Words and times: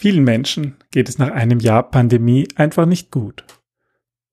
Vielen 0.00 0.22
Menschen 0.22 0.76
geht 0.92 1.08
es 1.08 1.18
nach 1.18 1.32
einem 1.32 1.58
Jahr 1.58 1.90
Pandemie 1.90 2.46
einfach 2.54 2.86
nicht 2.86 3.10
gut. 3.10 3.42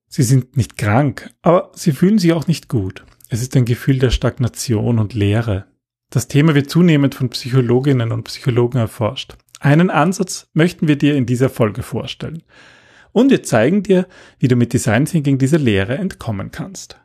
Sie 0.08 0.22
sind 0.22 0.56
nicht 0.56 0.78
krank, 0.78 1.32
aber 1.42 1.72
sie 1.74 1.92
fühlen 1.92 2.20
sich 2.20 2.34
auch 2.34 2.46
nicht 2.46 2.70
gut. 2.70 3.04
Es 3.30 3.42
ist 3.42 3.56
ein 3.56 3.66
Gefühl 3.66 3.98
der 3.98 4.12
Stagnation 4.12 5.00
und 5.00 5.16
Leere. 5.16 5.66
Das 6.12 6.28
Thema 6.28 6.54
wird 6.54 6.70
zunehmend 6.70 7.16
von 7.16 7.30
Psychologinnen 7.30 8.12
und 8.12 8.26
Psychologen 8.26 8.78
erforscht. 8.78 9.38
Einen 9.60 9.90
Ansatz 9.90 10.50
möchten 10.54 10.88
wir 10.88 11.00
dir 11.00 11.16
in 11.16 11.26
dieser 11.26 11.50
Folge 11.50 11.82
vorstellen. 11.82 12.44
Und 13.12 13.32
wir 13.32 13.42
zeigen 13.42 13.82
dir, 13.82 14.06
wie 14.38 14.48
du 14.48 14.56
mit 14.56 14.72
Design 14.72 15.06
Thinking 15.06 15.40
dieser 15.40 15.58
Leere 15.58 15.98
entkommen 15.98 16.52
kannst. 16.52 17.00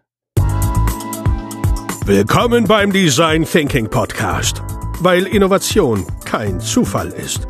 Willkommen 2.04 2.66
beim 2.66 2.92
Design 2.92 3.46
Thinking 3.46 3.88
Podcast, 3.88 4.62
weil 5.00 5.26
Innovation 5.26 6.06
kein 6.26 6.60
Zufall 6.60 7.08
ist. 7.08 7.49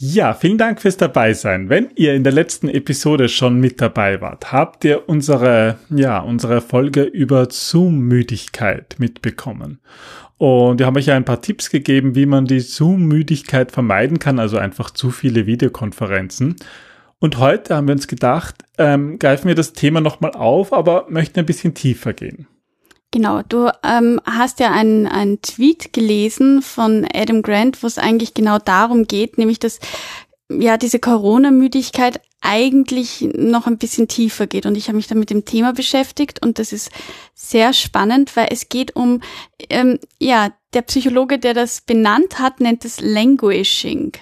Ja, 0.00 0.32
vielen 0.32 0.58
Dank 0.58 0.80
fürs 0.80 0.96
Dabeisein. 0.96 1.68
Wenn 1.70 1.88
ihr 1.96 2.14
in 2.14 2.22
der 2.22 2.32
letzten 2.32 2.68
Episode 2.68 3.28
schon 3.28 3.58
mit 3.58 3.80
dabei 3.80 4.20
wart, 4.20 4.52
habt 4.52 4.84
ihr 4.84 5.08
unsere, 5.08 5.76
ja, 5.90 6.20
unsere 6.20 6.60
Folge 6.60 7.02
über 7.02 7.48
Zoom-Müdigkeit 7.50 8.94
mitbekommen. 8.98 9.80
Und 10.36 10.78
wir 10.78 10.86
haben 10.86 10.96
euch 10.96 11.06
ja 11.06 11.16
ein 11.16 11.24
paar 11.24 11.42
Tipps 11.42 11.68
gegeben, 11.68 12.14
wie 12.14 12.26
man 12.26 12.44
die 12.44 12.60
Zoom-Müdigkeit 12.60 13.72
vermeiden 13.72 14.20
kann, 14.20 14.38
also 14.38 14.56
einfach 14.56 14.90
zu 14.90 15.10
viele 15.10 15.46
Videokonferenzen. 15.46 16.54
Und 17.18 17.38
heute 17.38 17.74
haben 17.74 17.88
wir 17.88 17.94
uns 17.94 18.06
gedacht, 18.06 18.54
ähm, 18.78 19.18
greifen 19.18 19.48
wir 19.48 19.56
das 19.56 19.72
Thema 19.72 20.00
nochmal 20.00 20.30
auf, 20.30 20.72
aber 20.72 21.06
möchten 21.08 21.40
ein 21.40 21.46
bisschen 21.46 21.74
tiefer 21.74 22.12
gehen. 22.12 22.46
Genau, 23.10 23.40
du 23.42 23.70
ähm, 23.82 24.20
hast 24.26 24.60
ja 24.60 24.70
einen, 24.70 25.06
einen 25.06 25.40
Tweet 25.40 25.92
gelesen 25.94 26.60
von 26.60 27.06
Adam 27.12 27.42
Grant, 27.42 27.82
wo 27.82 27.86
es 27.86 27.96
eigentlich 27.96 28.34
genau 28.34 28.58
darum 28.58 29.06
geht, 29.06 29.38
nämlich 29.38 29.58
dass 29.58 29.80
ja 30.50 30.76
diese 30.76 30.98
Corona-Müdigkeit 30.98 32.20
eigentlich 32.40 33.28
noch 33.34 33.66
ein 33.66 33.78
bisschen 33.78 34.08
tiefer 34.08 34.46
geht. 34.46 34.66
Und 34.66 34.76
ich 34.76 34.88
habe 34.88 34.96
mich 34.96 35.06
da 35.06 35.14
mit 35.14 35.30
dem 35.30 35.44
Thema 35.44 35.72
beschäftigt 35.72 36.42
und 36.42 36.58
das 36.58 36.72
ist 36.72 36.90
sehr 37.34 37.72
spannend, 37.72 38.36
weil 38.36 38.48
es 38.50 38.68
geht 38.68 38.94
um, 38.94 39.20
ähm, 39.70 39.98
ja, 40.18 40.52
der 40.74 40.82
Psychologe, 40.82 41.38
der 41.38 41.54
das 41.54 41.80
benannt 41.80 42.38
hat, 42.38 42.60
nennt 42.60 42.84
es 42.84 43.00
Languishing. 43.00 44.12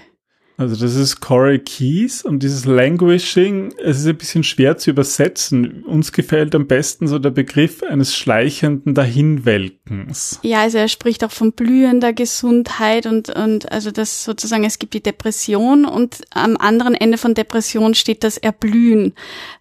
Also 0.59 0.75
das 0.75 0.95
ist 0.95 1.21
Corey 1.21 1.59
Keys 1.59 2.23
und 2.23 2.43
dieses 2.43 2.65
Languishing, 2.65 3.75
es 3.83 3.99
ist 3.99 4.07
ein 4.07 4.17
bisschen 4.17 4.43
schwer 4.43 4.79
zu 4.79 4.91
übersetzen. 4.91 5.85
Uns 5.85 6.13
gefällt 6.13 6.55
am 6.55 6.67
besten 6.67 7.09
so 7.09 7.19
der 7.19 7.31
Begriff 7.31 7.83
eines 7.83 8.17
schleichenden 8.17 8.95
Dahinwelkens. 8.95 10.41
Ja, 10.43 10.63
also 10.63 10.79
er 10.79 10.89
spricht 10.89 11.25
auch 11.25 11.31
von 11.31 11.53
blühender 11.53 12.15
Gesundheit 12.15 13.05
und, 13.05 13.29
und 13.29 13.71
also 13.71 13.91
das 13.91 14.25
sozusagen, 14.25 14.65
es 14.65 14.79
gibt 14.79 14.95
die 14.95 15.03
Depression 15.03 15.85
und 15.85 16.23
am 16.31 16.57
anderen 16.57 16.95
Ende 16.95 17.19
von 17.19 17.35
Depression 17.35 17.95
steht 17.95 18.25
das 18.25 18.39
Erblühen. 18.39 19.13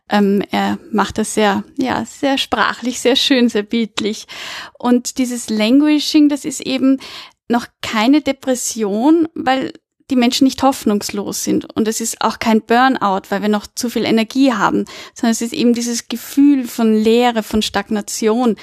Ähm, 0.10 0.44
er 0.52 0.80
macht 0.92 1.18
das 1.18 1.34
sehr, 1.34 1.66
ja, 1.78 2.06
sehr 2.06 2.38
sprachlich, 2.38 3.02
sehr 3.02 3.18
schön, 3.18 3.50
sehr 3.50 3.64
bildlich. 3.64 4.28
Und 4.80 5.18
dieses 5.18 5.50
Languishing, 5.50 6.30
das 6.30 6.46
ist 6.46 6.62
eben 6.62 7.00
noch 7.50 7.68
keine 7.82 8.22
Depression, 8.22 9.28
weil 9.36 9.74
die 10.12 10.16
Menschen 10.16 10.46
nicht 10.46 10.62
hoffnungslos 10.62 11.44
sind. 11.44 11.66
Und 11.76 11.88
es 11.88 12.00
ist 12.00 12.22
auch 12.22 12.40
kein 12.40 12.62
Burnout, 12.62 13.24
weil 13.30 13.42
wir 13.42 13.50
noch 13.50 13.68
zu 13.74 13.90
viel 13.90 14.06
Energie 14.06 14.54
haben, 14.54 14.86
sondern 15.14 15.32
es 15.32 15.42
ist 15.42 15.54
eben 15.54 15.74
dieses 15.74 16.08
Gefühl 16.08 16.66
von 16.68 16.94
Leere, 16.94 17.44
von 17.44 17.62
Stagnation. 17.62 18.56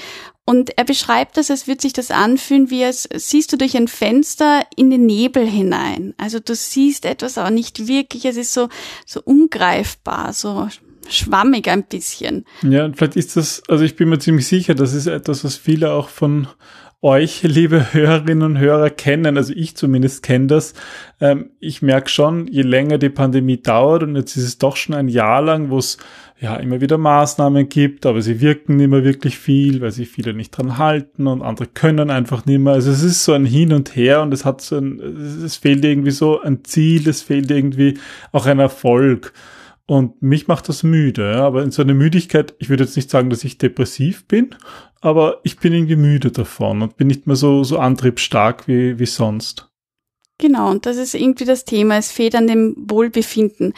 Und 0.44 0.76
er 0.76 0.84
beschreibt 0.84 1.36
das, 1.36 1.50
als 1.50 1.68
würde 1.68 1.82
sich 1.82 1.92
das 1.92 2.10
anfühlen, 2.10 2.70
wie 2.70 2.82
es 2.82 3.08
siehst 3.14 3.52
du 3.52 3.56
durch 3.56 3.76
ein 3.76 3.86
Fenster 3.88 4.62
in 4.76 4.90
den 4.90 5.06
Nebel 5.06 5.46
hinein. 5.46 6.14
Also 6.18 6.40
du 6.40 6.54
siehst 6.54 7.04
etwas, 7.04 7.38
aber 7.38 7.50
nicht 7.50 7.86
wirklich. 7.86 8.24
Es 8.24 8.36
ist 8.36 8.52
so, 8.52 8.68
so 9.06 9.20
ungreifbar, 9.22 10.32
so 10.32 10.68
schwammig 11.08 11.68
ein 11.68 11.84
bisschen. 11.84 12.44
Ja, 12.62 12.90
vielleicht 12.92 13.16
ist 13.16 13.36
das, 13.36 13.62
also 13.68 13.84
ich 13.84 13.96
bin 13.96 14.08
mir 14.08 14.18
ziemlich 14.18 14.46
sicher, 14.46 14.74
das 14.74 14.94
ist 14.94 15.06
etwas, 15.06 15.44
was 15.44 15.56
viele 15.56 15.92
auch 15.92 16.08
von 16.08 16.48
euch, 17.02 17.42
liebe 17.42 17.92
Hörerinnen 17.92 18.42
und 18.42 18.58
Hörer, 18.58 18.88
kennen, 18.88 19.36
also 19.36 19.52
ich 19.54 19.76
zumindest 19.76 20.22
kenne 20.22 20.46
das. 20.46 20.74
Ähm, 21.20 21.50
ich 21.58 21.82
merke 21.82 22.08
schon, 22.08 22.46
je 22.46 22.62
länger 22.62 22.98
die 22.98 23.08
Pandemie 23.08 23.60
dauert, 23.60 24.04
und 24.04 24.14
jetzt 24.14 24.36
ist 24.36 24.44
es 24.44 24.58
doch 24.58 24.76
schon 24.76 24.94
ein 24.94 25.08
Jahr 25.08 25.42
lang, 25.42 25.68
wo 25.70 25.78
es 25.78 25.98
ja 26.40 26.56
immer 26.56 26.80
wieder 26.80 26.98
Maßnahmen 26.98 27.68
gibt, 27.68 28.06
aber 28.06 28.22
sie 28.22 28.40
wirken 28.40 28.76
nicht 28.76 28.88
mehr 28.88 29.04
wirklich 29.04 29.36
viel, 29.36 29.80
weil 29.80 29.90
sich 29.90 30.08
viele 30.08 30.32
nicht 30.32 30.50
dran 30.50 30.78
halten 30.78 31.26
und 31.26 31.42
andere 31.42 31.66
können 31.66 32.10
einfach 32.10 32.46
nicht 32.46 32.60
mehr. 32.60 32.74
Also 32.74 32.90
es 32.92 33.02
ist 33.02 33.24
so 33.24 33.32
ein 33.32 33.46
Hin 33.46 33.72
und 33.72 33.94
Her 33.96 34.22
und 34.22 34.32
es 34.32 34.44
hat 34.44 34.60
so 34.60 34.76
ein, 34.76 35.00
es 35.44 35.56
fehlt 35.56 35.84
irgendwie 35.84 36.10
so 36.12 36.40
ein 36.40 36.64
Ziel, 36.64 37.08
es 37.08 37.22
fehlt 37.22 37.50
irgendwie 37.50 37.98
auch 38.30 38.46
ein 38.46 38.58
Erfolg. 38.60 39.32
Und 39.92 40.22
mich 40.22 40.48
macht 40.48 40.70
das 40.70 40.84
müde, 40.84 41.36
aber 41.36 41.62
in 41.62 41.70
so 41.70 41.82
einer 41.82 41.92
Müdigkeit, 41.92 42.54
ich 42.58 42.70
würde 42.70 42.84
jetzt 42.84 42.96
nicht 42.96 43.10
sagen, 43.10 43.28
dass 43.28 43.44
ich 43.44 43.58
depressiv 43.58 44.26
bin, 44.26 44.54
aber 45.02 45.40
ich 45.42 45.58
bin 45.58 45.74
irgendwie 45.74 45.96
müde 45.96 46.30
davon 46.30 46.80
und 46.80 46.96
bin 46.96 47.08
nicht 47.08 47.26
mehr 47.26 47.36
so, 47.36 47.62
so 47.62 47.78
antriebsstark 47.78 48.66
wie, 48.66 48.98
wie 48.98 49.04
sonst. 49.04 49.70
Genau, 50.38 50.70
und 50.70 50.86
das 50.86 50.96
ist 50.96 51.14
irgendwie 51.14 51.44
das 51.44 51.66
Thema. 51.66 51.98
Es 51.98 52.10
fehlt 52.10 52.34
an 52.34 52.46
dem 52.46 52.74
Wohlbefinden. 52.88 53.74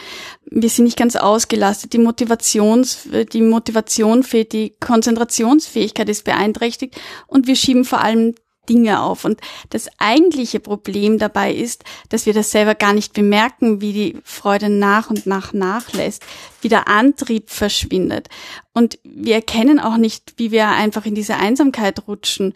Wir 0.48 0.68
sind 0.68 0.84
nicht 0.84 0.96
ganz 0.96 1.16
ausgelastet. 1.16 1.92
Die 1.92 1.98
Motivations, 1.98 3.08
die 3.32 3.42
Motivation 3.42 4.22
fehlt, 4.22 4.52
die 4.52 4.76
Konzentrationsfähigkeit 4.78 6.08
ist 6.08 6.24
beeinträchtigt 6.24 6.94
und 7.26 7.48
wir 7.48 7.56
schieben 7.56 7.84
vor 7.84 8.02
allem 8.02 8.36
Dinge 8.68 9.02
auf. 9.02 9.24
Und 9.24 9.40
das 9.70 9.88
eigentliche 9.98 10.60
Problem 10.60 11.18
dabei 11.18 11.52
ist, 11.52 11.84
dass 12.08 12.26
wir 12.26 12.32
das 12.32 12.50
selber 12.50 12.74
gar 12.74 12.92
nicht 12.92 13.12
bemerken, 13.12 13.80
wie 13.80 13.92
die 13.92 14.18
Freude 14.24 14.68
nach 14.68 15.10
und 15.10 15.26
nach 15.26 15.52
nachlässt, 15.52 16.22
wie 16.60 16.68
der 16.68 16.88
Antrieb 16.88 17.50
verschwindet. 17.50 18.28
Und 18.72 18.98
wir 19.04 19.36
erkennen 19.36 19.78
auch 19.78 19.96
nicht, 19.96 20.34
wie 20.36 20.50
wir 20.50 20.68
einfach 20.68 21.06
in 21.06 21.14
diese 21.14 21.36
Einsamkeit 21.36 22.06
rutschen. 22.06 22.54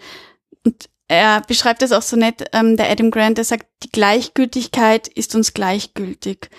Und 0.65 0.89
er 1.09 1.41
beschreibt 1.41 1.83
das 1.83 1.93
auch 1.93 2.03
so 2.03 2.17
nett, 2.17 2.45
ähm, 2.53 2.77
der 2.77 2.91
Adam 2.91 3.11
Grant, 3.11 3.39
der 3.39 3.45
sagt, 3.45 3.67
die 3.83 3.91
Gleichgültigkeit 3.91 5.09
ist 5.09 5.35
uns 5.35 5.55
gleichgültig. 5.55 6.51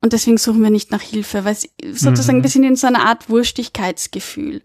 Und 0.00 0.12
deswegen 0.12 0.38
suchen 0.38 0.62
wir 0.62 0.70
nicht 0.70 0.92
nach 0.92 1.02
Hilfe, 1.02 1.44
weil 1.44 1.56
sozusagen 1.92 2.38
mhm. 2.38 2.42
wir 2.44 2.50
sind 2.50 2.62
in 2.62 2.76
so 2.76 2.86
einer 2.86 3.04
Art 3.04 3.28
Wurstigkeitsgefühl. 3.28 4.62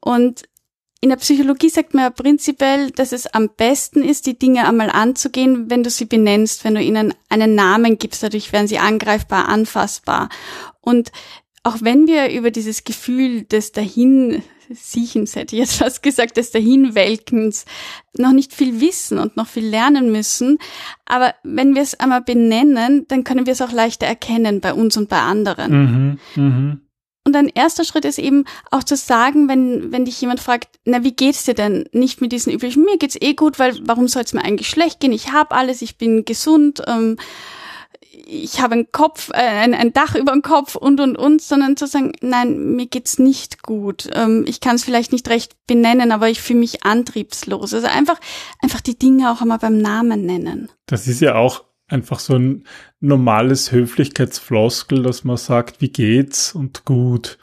Und 0.00 0.42
in 1.00 1.10
der 1.10 1.16
Psychologie 1.16 1.68
sagt 1.68 1.94
man 1.94 2.04
ja 2.04 2.10
prinzipiell, 2.10 2.90
dass 2.90 3.12
es 3.12 3.26
am 3.26 3.50
besten 3.54 4.02
ist, 4.02 4.26
die 4.26 4.38
Dinge 4.38 4.66
einmal 4.66 4.90
anzugehen, 4.90 5.70
wenn 5.70 5.82
du 5.82 5.90
sie 5.90 6.06
benennst, 6.06 6.64
wenn 6.64 6.74
du 6.74 6.82
ihnen 6.82 7.14
einen 7.28 7.54
Namen 7.54 7.98
gibst. 7.98 8.22
Dadurch 8.22 8.52
werden 8.52 8.66
sie 8.66 8.78
angreifbar, 8.78 9.48
anfassbar. 9.48 10.30
Und 10.80 11.12
auch 11.64 11.78
wenn 11.80 12.06
wir 12.06 12.30
über 12.30 12.50
dieses 12.50 12.84
Gefühl 12.84 13.42
des 13.42 13.72
Dahinsiechens, 13.72 15.36
hätte 15.36 15.56
ich 15.56 15.60
jetzt 15.60 15.76
fast 15.76 16.02
gesagt, 16.02 16.38
des 16.38 16.50
Dahinwelkens 16.50 17.66
noch 18.16 18.32
nicht 18.32 18.54
viel 18.54 18.80
wissen 18.80 19.18
und 19.18 19.36
noch 19.36 19.48
viel 19.48 19.66
lernen 19.66 20.10
müssen. 20.10 20.58
Aber 21.04 21.34
wenn 21.42 21.74
wir 21.74 21.82
es 21.82 21.98
einmal 21.98 22.22
benennen, 22.22 23.04
dann 23.08 23.24
können 23.24 23.46
wir 23.46 23.52
es 23.52 23.62
auch 23.62 23.72
leichter 23.72 24.06
erkennen 24.06 24.60
bei 24.60 24.72
uns 24.72 24.96
und 24.96 25.08
bei 25.08 25.20
anderen. 25.20 26.18
Mhm, 26.34 26.42
mh. 26.42 26.76
Und 27.26 27.34
ein 27.34 27.48
erster 27.48 27.82
Schritt 27.82 28.04
ist 28.04 28.20
eben 28.20 28.44
auch 28.70 28.84
zu 28.84 28.94
sagen, 28.94 29.48
wenn, 29.48 29.90
wenn 29.90 30.04
dich 30.04 30.20
jemand 30.20 30.38
fragt, 30.38 30.78
na, 30.84 31.02
wie 31.02 31.10
geht's 31.10 31.44
dir 31.44 31.54
denn? 31.54 31.88
Nicht 31.90 32.20
mit 32.20 32.30
diesen 32.30 32.52
üblichen, 32.52 32.84
mir 32.84 32.98
geht's 32.98 33.18
eh 33.20 33.34
gut, 33.34 33.58
weil 33.58 33.76
warum 33.82 34.06
soll 34.06 34.22
es 34.22 34.32
mir 34.32 34.44
eigentlich 34.44 34.68
schlecht 34.68 35.00
gehen? 35.00 35.10
Ich 35.10 35.32
habe 35.32 35.56
alles, 35.56 35.82
ich 35.82 35.98
bin 35.98 36.24
gesund, 36.24 36.84
ähm, 36.86 37.16
ich 38.28 38.60
habe 38.60 38.74
einen 38.74 38.92
Kopf, 38.92 39.30
äh, 39.30 39.38
ein, 39.38 39.74
ein 39.74 39.92
Dach 39.92 40.14
über 40.14 40.30
dem 40.30 40.42
Kopf 40.42 40.76
und 40.76 41.00
und 41.00 41.18
und, 41.18 41.42
sondern 41.42 41.76
zu 41.76 41.88
sagen, 41.88 42.12
nein, 42.20 42.76
mir 42.76 42.86
geht's 42.86 43.18
nicht 43.18 43.64
gut. 43.64 44.08
Ähm, 44.14 44.44
ich 44.46 44.60
kann 44.60 44.76
es 44.76 44.84
vielleicht 44.84 45.10
nicht 45.10 45.28
recht 45.28 45.56
benennen, 45.66 46.12
aber 46.12 46.28
ich 46.28 46.40
fühle 46.40 46.60
mich 46.60 46.84
antriebslos. 46.84 47.74
Also 47.74 47.88
einfach, 47.88 48.20
einfach 48.62 48.80
die 48.80 48.96
Dinge 48.96 49.32
auch 49.32 49.40
einmal 49.40 49.58
beim 49.58 49.78
Namen 49.78 50.24
nennen. 50.24 50.70
Das 50.86 51.08
ist 51.08 51.20
ja 51.20 51.34
auch 51.34 51.64
einfach 51.88 52.18
so 52.18 52.36
ein 52.36 52.64
normales 53.00 53.72
Höflichkeitsfloskel, 53.72 55.02
dass 55.02 55.24
man 55.24 55.36
sagt, 55.36 55.80
wie 55.80 55.90
geht's 55.90 56.54
und 56.54 56.84
gut. 56.84 57.38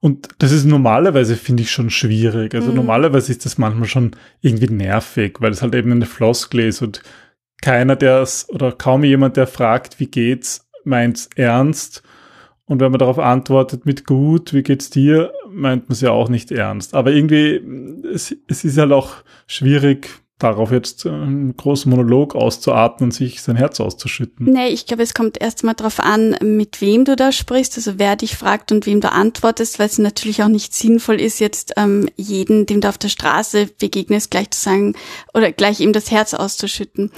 Und 0.00 0.28
das 0.38 0.52
ist 0.52 0.64
normalerweise, 0.64 1.36
finde 1.36 1.62
ich, 1.62 1.70
schon 1.70 1.90
schwierig. 1.90 2.54
Also 2.54 2.70
mhm. 2.70 2.76
normalerweise 2.76 3.32
ist 3.32 3.44
das 3.44 3.58
manchmal 3.58 3.88
schon 3.88 4.12
irgendwie 4.40 4.72
nervig, 4.72 5.38
weil 5.40 5.52
es 5.52 5.62
halt 5.62 5.74
eben 5.74 5.92
eine 5.92 6.06
Floskel 6.06 6.60
ist 6.60 6.82
und 6.82 7.02
keiner, 7.62 7.96
der 7.96 8.20
es 8.20 8.48
oder 8.50 8.72
kaum 8.72 9.04
jemand, 9.04 9.36
der 9.36 9.46
fragt, 9.46 9.98
wie 9.98 10.06
geht's, 10.06 10.68
meint's 10.84 11.30
ernst. 11.34 12.02
Und 12.66 12.80
wenn 12.80 12.90
man 12.90 12.98
darauf 12.98 13.18
antwortet 13.18 13.86
mit 13.86 14.06
gut, 14.06 14.52
wie 14.52 14.62
geht's 14.62 14.90
dir, 14.90 15.32
meint 15.48 15.88
man 15.88 15.92
es 15.92 16.00
ja 16.00 16.10
auch 16.10 16.28
nicht 16.28 16.50
ernst. 16.50 16.94
Aber 16.94 17.12
irgendwie, 17.12 17.62
es, 18.12 18.36
es 18.48 18.64
ist 18.64 18.76
halt 18.76 18.92
auch 18.92 19.14
schwierig, 19.46 20.10
darauf 20.38 20.70
jetzt 20.70 21.06
einen 21.06 21.56
großen 21.56 21.90
Monolog 21.90 22.34
auszuatmen 22.34 23.08
und 23.08 23.12
sich 23.12 23.40
sein 23.40 23.56
Herz 23.56 23.80
auszuschütten. 23.80 24.46
Nee, 24.46 24.68
ich 24.68 24.86
glaube, 24.86 25.02
es 25.02 25.14
kommt 25.14 25.40
erstmal 25.40 25.74
darauf 25.74 25.98
an, 25.98 26.36
mit 26.42 26.82
wem 26.82 27.06
du 27.06 27.16
da 27.16 27.32
sprichst, 27.32 27.76
also 27.78 27.98
wer 27.98 28.16
dich 28.16 28.36
fragt 28.36 28.70
und 28.70 28.84
wem 28.84 29.00
du 29.00 29.10
antwortest, 29.10 29.78
weil 29.78 29.86
es 29.86 29.98
natürlich 29.98 30.42
auch 30.42 30.48
nicht 30.48 30.74
sinnvoll 30.74 31.20
ist, 31.20 31.40
jetzt 31.40 31.72
ähm, 31.78 32.08
jeden, 32.16 32.66
dem 32.66 32.82
du 32.82 32.88
auf 32.88 32.98
der 32.98 33.08
Straße 33.08 33.68
begegnest, 33.78 34.30
gleich 34.30 34.50
zu 34.50 34.60
sagen 34.60 34.94
oder 35.32 35.52
gleich 35.52 35.80
ihm 35.80 35.94
das 35.94 36.10
Herz 36.10 36.34
auszuschütten. 36.34 37.10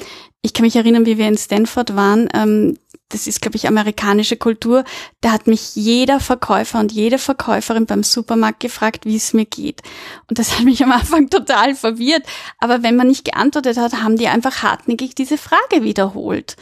Ich 0.43 0.53
kann 0.53 0.65
mich 0.65 0.77
erinnern, 0.77 1.05
wie 1.05 1.19
wir 1.19 1.27
in 1.27 1.37
Stanford 1.37 1.97
waren. 1.97 2.29
Ähm, 2.33 2.79
das 3.11 3.27
ist, 3.27 3.41
glaube 3.41 3.57
ich, 3.57 3.67
amerikanische 3.67 4.37
Kultur, 4.37 4.85
da 5.21 5.33
hat 5.33 5.47
mich 5.47 5.75
jeder 5.77 6.21
Verkäufer 6.21 6.79
und 6.79 6.93
jede 6.93 7.19
Verkäuferin 7.19 7.87
beim 7.87 8.03
Supermarkt 8.03 8.61
gefragt, 8.61 9.07
wie 9.07 9.17
es 9.17 9.33
mir 9.33 9.47
geht. 9.47 9.83
Und 10.29 10.39
das 10.39 10.59
hat 10.59 10.65
mich 10.65 10.83
am 10.83 10.93
Anfang 10.93 11.31
total 11.31 11.75
verwirrt. 11.75 12.25
Aber 12.59 12.83
wenn 12.83 12.97
man 12.97 13.09
nicht 13.09 13.25
geantwortet 13.25 13.79
hat, 13.79 13.95
haben 14.03 14.17
die 14.17 14.29
einfach 14.29 14.63
hartnäckig 14.63 15.15
diese 15.15 15.39
Frage 15.39 15.83
wiederholt. 15.83 16.57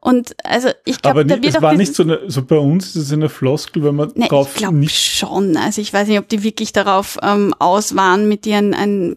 Und 0.00 0.36
also 0.44 0.68
ich 0.84 1.00
glaube, 1.00 1.24
da 1.24 1.42
wird 1.42 1.54
es 1.54 1.62
war 1.62 1.72
nicht 1.72 1.94
so, 1.94 2.02
eine, 2.02 2.20
so 2.26 2.44
bei 2.44 2.58
uns 2.58 2.88
ist 2.88 2.96
es 3.06 3.12
eine 3.12 3.30
Floskel, 3.30 3.84
wenn 3.84 3.94
man 3.94 4.12
ne, 4.14 4.28
drauf 4.28 4.50
ich 4.50 4.56
glaube 4.56 4.86
schon. 4.90 5.56
Also 5.56 5.80
ich 5.80 5.94
weiß 5.94 6.08
nicht, 6.08 6.18
ob 6.18 6.28
die 6.28 6.42
wirklich 6.42 6.74
darauf 6.74 7.16
ähm, 7.22 7.54
aus 7.58 7.96
waren, 7.96 8.28
mit 8.28 8.44
dir 8.44 8.58
ein, 8.58 8.74
ein 8.74 9.16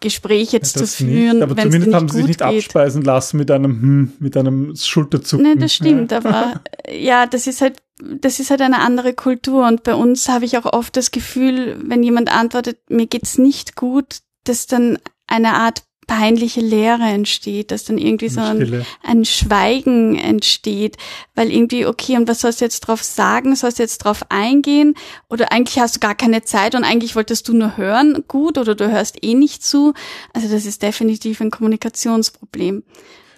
Gespräch 0.00 0.52
jetzt 0.52 0.76
ja, 0.76 0.82
zu 0.82 0.86
führen. 0.86 1.38
Nicht, 1.38 1.42
aber 1.42 1.56
zumindest 1.56 1.94
haben 1.94 2.08
sie 2.08 2.18
sich 2.18 2.26
nicht 2.26 2.40
geht. 2.40 2.48
abspeisen 2.48 3.02
lassen 3.02 3.36
mit 3.36 3.50
einem, 3.50 3.70
hm, 3.70 4.12
mit 4.18 4.36
einem 4.36 4.74
Schulterzucken. 4.76 5.46
Nee, 5.46 5.56
das 5.56 5.74
stimmt, 5.74 6.12
ja. 6.12 6.18
aber 6.18 6.60
ja, 6.90 7.26
das 7.26 7.46
ist 7.46 7.60
halt, 7.60 7.76
das 7.98 8.40
ist 8.40 8.50
halt 8.50 8.60
eine 8.60 8.80
andere 8.80 9.14
Kultur 9.14 9.66
und 9.66 9.82
bei 9.82 9.94
uns 9.94 10.28
habe 10.28 10.44
ich 10.44 10.58
auch 10.58 10.72
oft 10.72 10.96
das 10.96 11.10
Gefühl, 11.10 11.76
wenn 11.84 12.02
jemand 12.02 12.34
antwortet, 12.34 12.78
mir 12.88 13.06
geht's 13.06 13.38
nicht 13.38 13.76
gut, 13.76 14.18
dass 14.44 14.66
dann 14.66 14.98
eine 15.26 15.54
Art 15.54 15.84
peinliche 16.06 16.60
Leere 16.60 17.04
entsteht, 17.04 17.70
dass 17.70 17.84
dann 17.84 17.98
irgendwie 17.98 18.28
so 18.28 18.40
ein, 18.40 18.84
ein, 19.02 19.24
Schweigen 19.24 20.16
entsteht, 20.16 20.96
weil 21.34 21.50
irgendwie, 21.50 21.86
okay, 21.86 22.16
und 22.16 22.28
was 22.28 22.40
sollst 22.40 22.60
du 22.60 22.64
jetzt 22.64 22.80
drauf 22.80 23.02
sagen? 23.02 23.56
Sollst 23.56 23.78
du 23.78 23.82
jetzt 23.82 23.98
drauf 23.98 24.24
eingehen? 24.28 24.94
Oder 25.28 25.52
eigentlich 25.52 25.78
hast 25.78 25.96
du 25.96 26.00
gar 26.00 26.14
keine 26.14 26.42
Zeit 26.42 26.74
und 26.74 26.84
eigentlich 26.84 27.16
wolltest 27.16 27.48
du 27.48 27.54
nur 27.54 27.76
hören, 27.76 28.24
gut, 28.28 28.58
oder 28.58 28.74
du 28.74 28.90
hörst 28.90 29.22
eh 29.22 29.34
nicht 29.34 29.62
zu. 29.62 29.94
Also 30.32 30.48
das 30.48 30.66
ist 30.66 30.82
definitiv 30.82 31.40
ein 31.40 31.50
Kommunikationsproblem. 31.50 32.82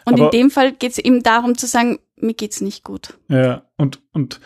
Und 0.05 0.13
Aber 0.15 0.25
in 0.25 0.31
dem 0.31 0.51
Fall 0.51 0.73
geht 0.73 0.93
es 0.93 0.99
eben 0.99 1.23
darum 1.23 1.59
zu 1.59 1.67
sagen, 1.67 1.99
mir 2.17 2.35
geht's 2.35 2.61
nicht 2.61 2.85
gut. 2.85 3.19
Ja, 3.29 3.67
und, 3.77 4.01
und 4.13 4.41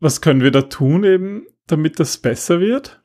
was 0.00 0.20
können 0.20 0.42
wir 0.42 0.50
da 0.50 0.62
tun 0.62 1.04
eben, 1.04 1.46
damit 1.66 2.00
das 2.00 2.18
besser 2.18 2.60
wird? 2.60 3.00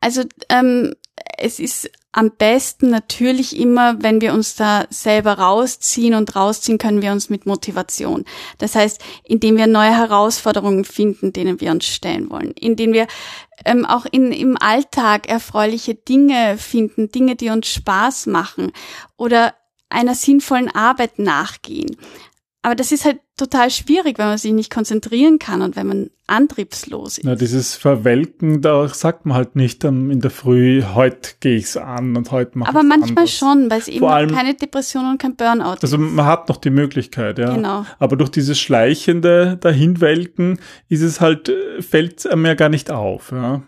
Also 0.00 0.22
ähm, 0.48 0.94
es 1.38 1.58
ist 1.58 1.90
am 2.12 2.32
besten 2.32 2.90
natürlich 2.90 3.56
immer, 3.56 4.02
wenn 4.02 4.20
wir 4.20 4.34
uns 4.34 4.56
da 4.56 4.84
selber 4.90 5.34
rausziehen 5.34 6.14
und 6.14 6.34
rausziehen 6.34 6.78
können 6.78 7.02
wir 7.02 7.12
uns 7.12 7.30
mit 7.30 7.46
Motivation. 7.46 8.24
Das 8.58 8.74
heißt, 8.74 9.00
indem 9.24 9.56
wir 9.56 9.68
neue 9.68 9.96
Herausforderungen 9.96 10.84
finden, 10.84 11.32
denen 11.32 11.60
wir 11.60 11.70
uns 11.70 11.86
stellen 11.86 12.28
wollen, 12.30 12.50
indem 12.52 12.92
wir 12.92 13.06
ähm, 13.64 13.86
auch 13.86 14.06
in, 14.10 14.32
im 14.32 14.56
Alltag 14.60 15.28
erfreuliche 15.28 15.94
Dinge 15.94 16.56
finden, 16.58 17.12
Dinge, 17.12 17.36
die 17.36 17.50
uns 17.50 17.68
Spaß 17.68 18.26
machen 18.26 18.72
oder 19.16 19.54
einer 19.88 20.14
sinnvollen 20.14 20.70
Arbeit 20.70 21.18
nachgehen. 21.18 21.96
Aber 22.62 22.74
das 22.74 22.92
ist 22.92 23.06
halt 23.06 23.20
total 23.38 23.70
schwierig, 23.70 24.18
wenn 24.18 24.26
man 24.26 24.36
sich 24.36 24.52
nicht 24.52 24.70
konzentrieren 24.70 25.38
kann 25.38 25.62
und 25.62 25.76
wenn 25.76 25.86
man 25.86 26.10
antriebslos 26.26 27.16
ist. 27.16 27.24
Na, 27.24 27.34
dieses 27.34 27.74
Verwelken, 27.74 28.60
da 28.60 28.86
sagt 28.88 29.24
man 29.24 29.34
halt 29.34 29.56
nicht 29.56 29.82
dann 29.82 30.10
in 30.10 30.20
der 30.20 30.30
Früh, 30.30 30.82
heute 30.82 31.30
gehe 31.40 31.56
ich's 31.56 31.78
an 31.78 32.16
und 32.16 32.30
heute 32.32 32.58
mache 32.58 32.68
Aber 32.68 32.82
manchmal 32.82 33.10
anders. 33.10 33.32
schon, 33.32 33.70
weil 33.70 33.78
es 33.80 33.88
eben 33.88 34.04
allem, 34.04 34.30
keine 34.30 34.54
Depression 34.54 35.08
und 35.08 35.18
kein 35.18 35.36
Burnout 35.36 35.78
Also 35.80 35.96
man 35.96 36.26
hat 36.26 36.50
noch 36.50 36.58
die 36.58 36.68
Möglichkeit, 36.68 37.38
ja. 37.38 37.54
Genau. 37.54 37.86
Aber 37.98 38.16
durch 38.16 38.30
dieses 38.30 38.60
schleichende 38.60 39.56
Dahinwelken 39.58 40.60
ist 40.90 41.00
es 41.00 41.20
halt, 41.22 41.48
äh, 41.48 41.80
fällt 41.80 42.26
einem 42.26 42.44
ja 42.44 42.54
gar 42.54 42.68
nicht 42.68 42.90
auf, 42.90 43.32
ja. 43.32 43.62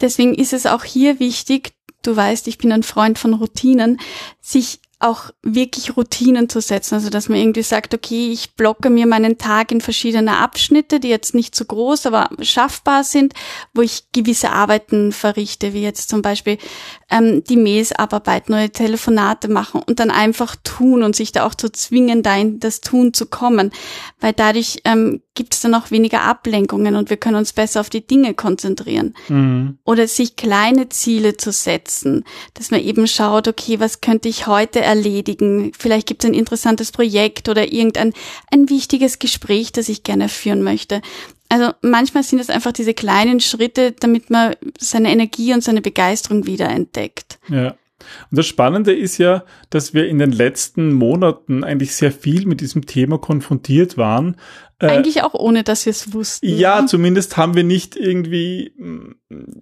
Deswegen 0.00 0.34
ist 0.34 0.54
es 0.54 0.64
auch 0.66 0.84
hier 0.84 1.20
wichtig, 1.20 1.74
du 2.02 2.16
weißt, 2.16 2.48
ich 2.48 2.56
bin 2.56 2.72
ein 2.72 2.82
Freund 2.82 3.18
von 3.18 3.34
Routinen, 3.34 4.00
sich 4.40 4.80
auch 5.00 5.30
wirklich 5.42 5.96
Routinen 5.96 6.50
zu 6.50 6.60
setzen. 6.60 6.94
Also 6.94 7.08
dass 7.08 7.30
man 7.30 7.38
irgendwie 7.38 7.62
sagt, 7.62 7.94
okay, 7.94 8.30
ich 8.30 8.54
blocke 8.54 8.90
mir 8.90 9.06
meinen 9.06 9.38
Tag 9.38 9.72
in 9.72 9.80
verschiedene 9.80 10.36
Abschnitte, 10.36 11.00
die 11.00 11.08
jetzt 11.08 11.34
nicht 11.34 11.56
so 11.56 11.64
groß, 11.64 12.04
aber 12.06 12.28
schaffbar 12.42 13.02
sind, 13.02 13.32
wo 13.72 13.80
ich 13.80 14.04
gewisse 14.12 14.50
Arbeiten 14.50 15.12
verrichte, 15.12 15.72
wie 15.72 15.82
jetzt 15.82 16.10
zum 16.10 16.20
Beispiel 16.20 16.58
ähm, 17.10 17.42
die 17.44 17.56
Mails 17.56 17.92
abarbeiten 17.92 18.52
oder 18.52 18.70
Telefonate 18.70 19.48
machen 19.48 19.82
und 19.86 20.00
dann 20.00 20.10
einfach 20.10 20.54
tun 20.62 21.02
und 21.02 21.16
sich 21.16 21.32
da 21.32 21.46
auch 21.46 21.54
zu 21.54 21.72
zwingen, 21.72 22.22
da 22.22 22.36
in 22.36 22.60
das 22.60 22.82
Tun 22.82 23.14
zu 23.14 23.24
kommen. 23.24 23.72
Weil 24.20 24.34
dadurch 24.34 24.82
ähm, 24.84 25.22
gibt 25.40 25.54
es 25.54 25.62
dann 25.62 25.74
auch 25.74 25.90
weniger 25.90 26.20
Ablenkungen 26.20 26.96
und 26.96 27.08
wir 27.08 27.16
können 27.16 27.36
uns 27.36 27.54
besser 27.54 27.80
auf 27.80 27.88
die 27.88 28.06
Dinge 28.06 28.34
konzentrieren. 28.34 29.14
Mhm. 29.28 29.78
Oder 29.84 30.06
sich 30.06 30.36
kleine 30.36 30.90
Ziele 30.90 31.38
zu 31.38 31.50
setzen, 31.50 32.24
dass 32.52 32.70
man 32.70 32.82
eben 32.82 33.06
schaut, 33.06 33.48
okay, 33.48 33.80
was 33.80 34.02
könnte 34.02 34.28
ich 34.28 34.46
heute 34.46 34.80
erledigen? 34.80 35.72
Vielleicht 35.78 36.06
gibt 36.06 36.24
es 36.24 36.28
ein 36.28 36.34
interessantes 36.34 36.92
Projekt 36.92 37.48
oder 37.48 37.72
irgendein 37.72 38.12
ein 38.52 38.68
wichtiges 38.68 39.18
Gespräch, 39.18 39.72
das 39.72 39.88
ich 39.88 40.02
gerne 40.02 40.28
führen 40.28 40.62
möchte. 40.62 41.00
Also 41.48 41.72
manchmal 41.80 42.22
sind 42.22 42.38
es 42.40 42.50
einfach 42.50 42.72
diese 42.72 42.92
kleinen 42.92 43.40
Schritte, 43.40 43.92
damit 43.92 44.28
man 44.28 44.56
seine 44.78 45.10
Energie 45.10 45.54
und 45.54 45.64
seine 45.64 45.80
Begeisterung 45.80 46.44
wieder 46.44 46.68
entdeckt. 46.68 47.38
Ja. 47.48 47.76
Und 48.30 48.38
das 48.38 48.46
Spannende 48.46 48.94
ist 48.94 49.18
ja, 49.18 49.44
dass 49.70 49.94
wir 49.94 50.08
in 50.08 50.18
den 50.18 50.32
letzten 50.32 50.92
Monaten 50.92 51.64
eigentlich 51.64 51.94
sehr 51.94 52.12
viel 52.12 52.46
mit 52.46 52.60
diesem 52.60 52.86
Thema 52.86 53.18
konfrontiert 53.18 53.96
waren. 53.96 54.36
Äh, 54.78 54.86
eigentlich 54.86 55.22
auch 55.22 55.34
ohne, 55.34 55.62
dass 55.62 55.86
wir 55.86 55.90
es 55.90 56.12
wussten. 56.12 56.48
Ja, 56.48 56.86
zumindest 56.86 57.36
haben 57.36 57.54
wir 57.54 57.64
nicht 57.64 57.96
irgendwie 57.96 58.72
mm, 58.76 59.14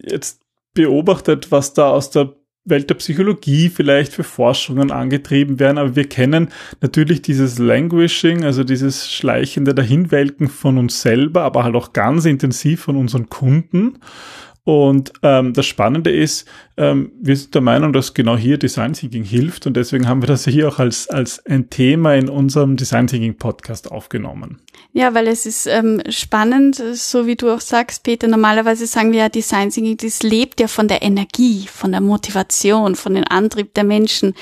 jetzt 0.03 0.41
beobachtet, 0.75 1.51
was 1.51 1.75
da 1.75 1.91
aus 1.91 2.11
der 2.11 2.35
Welt 2.65 2.91
der 2.91 2.97
Psychologie 2.97 3.69
vielleicht 3.69 4.13
für 4.13 4.25
Forschungen 4.25 4.91
angetrieben 4.91 5.59
werden, 5.59 5.79
aber 5.79 5.97
wir 5.97 6.09
kennen 6.09 6.49
natürlich 6.81 7.23
dieses 7.23 7.59
Languishing, 7.59 8.45
also 8.45 8.65
dieses 8.65 9.11
schleichende 9.11 9.75
Dahinwelken 9.75 10.49
von 10.49 10.79
uns 10.79 11.01
selber, 11.01 11.43
aber 11.43 11.65
halt 11.65 11.75
auch 11.75 11.93
ganz 11.93 12.25
intensiv 12.25 12.83
von 12.83 12.97
unseren 12.97 13.29
Kunden. 13.29 13.99
Und 14.69 15.15
ähm, 15.23 15.55
das 15.55 15.65
Spannende 15.65 16.11
ist, 16.11 16.47
ähm, 16.77 17.11
wir 17.23 17.35
sind 17.35 17.55
der 17.55 17.63
Meinung, 17.63 17.95
dass 17.95 18.13
genau 18.13 18.37
hier 18.37 18.59
Design 18.59 18.93
Thinking 18.93 19.25
hilft 19.25 19.67
und 19.67 19.79
deswegen 19.79 20.07
haben 20.07 20.21
wir 20.21 20.27
das 20.27 20.45
hier 20.45 20.69
auch 20.69 20.79
als, 20.79 21.09
als 21.09 21.43
ein 21.47 21.71
Thema 21.71 22.15
in 22.15 22.29
unserem 22.29 22.77
Design 22.77 23.07
Thinking 23.07 23.39
Podcast 23.39 23.91
aufgenommen. 23.91 24.61
Ja, 24.93 25.15
weil 25.15 25.27
es 25.27 25.47
ist 25.47 25.67
ähm, 25.69 26.03
spannend, 26.11 26.83
so 26.93 27.27
wie 27.27 27.37
du 27.37 27.49
auch 27.51 27.63
sagst, 27.63 28.03
Peter. 28.03 28.29
Normalerweise 28.29 28.87
sagen 28.87 29.13
wir 29.13 29.21
ja, 29.21 29.29
Design 29.31 29.71
Thinking, 29.71 29.97
das 29.97 30.23
lebt 30.23 30.61
ja 30.61 30.69
von 30.69 30.87
der 30.87 31.01
Energie, 31.01 31.67
von 31.67 31.93
der 31.93 32.03
Motivation, 32.03 32.95
von 32.95 33.15
dem 33.15 33.25
Antrieb 33.27 33.73
der 33.73 33.85
Menschen. 33.85 34.35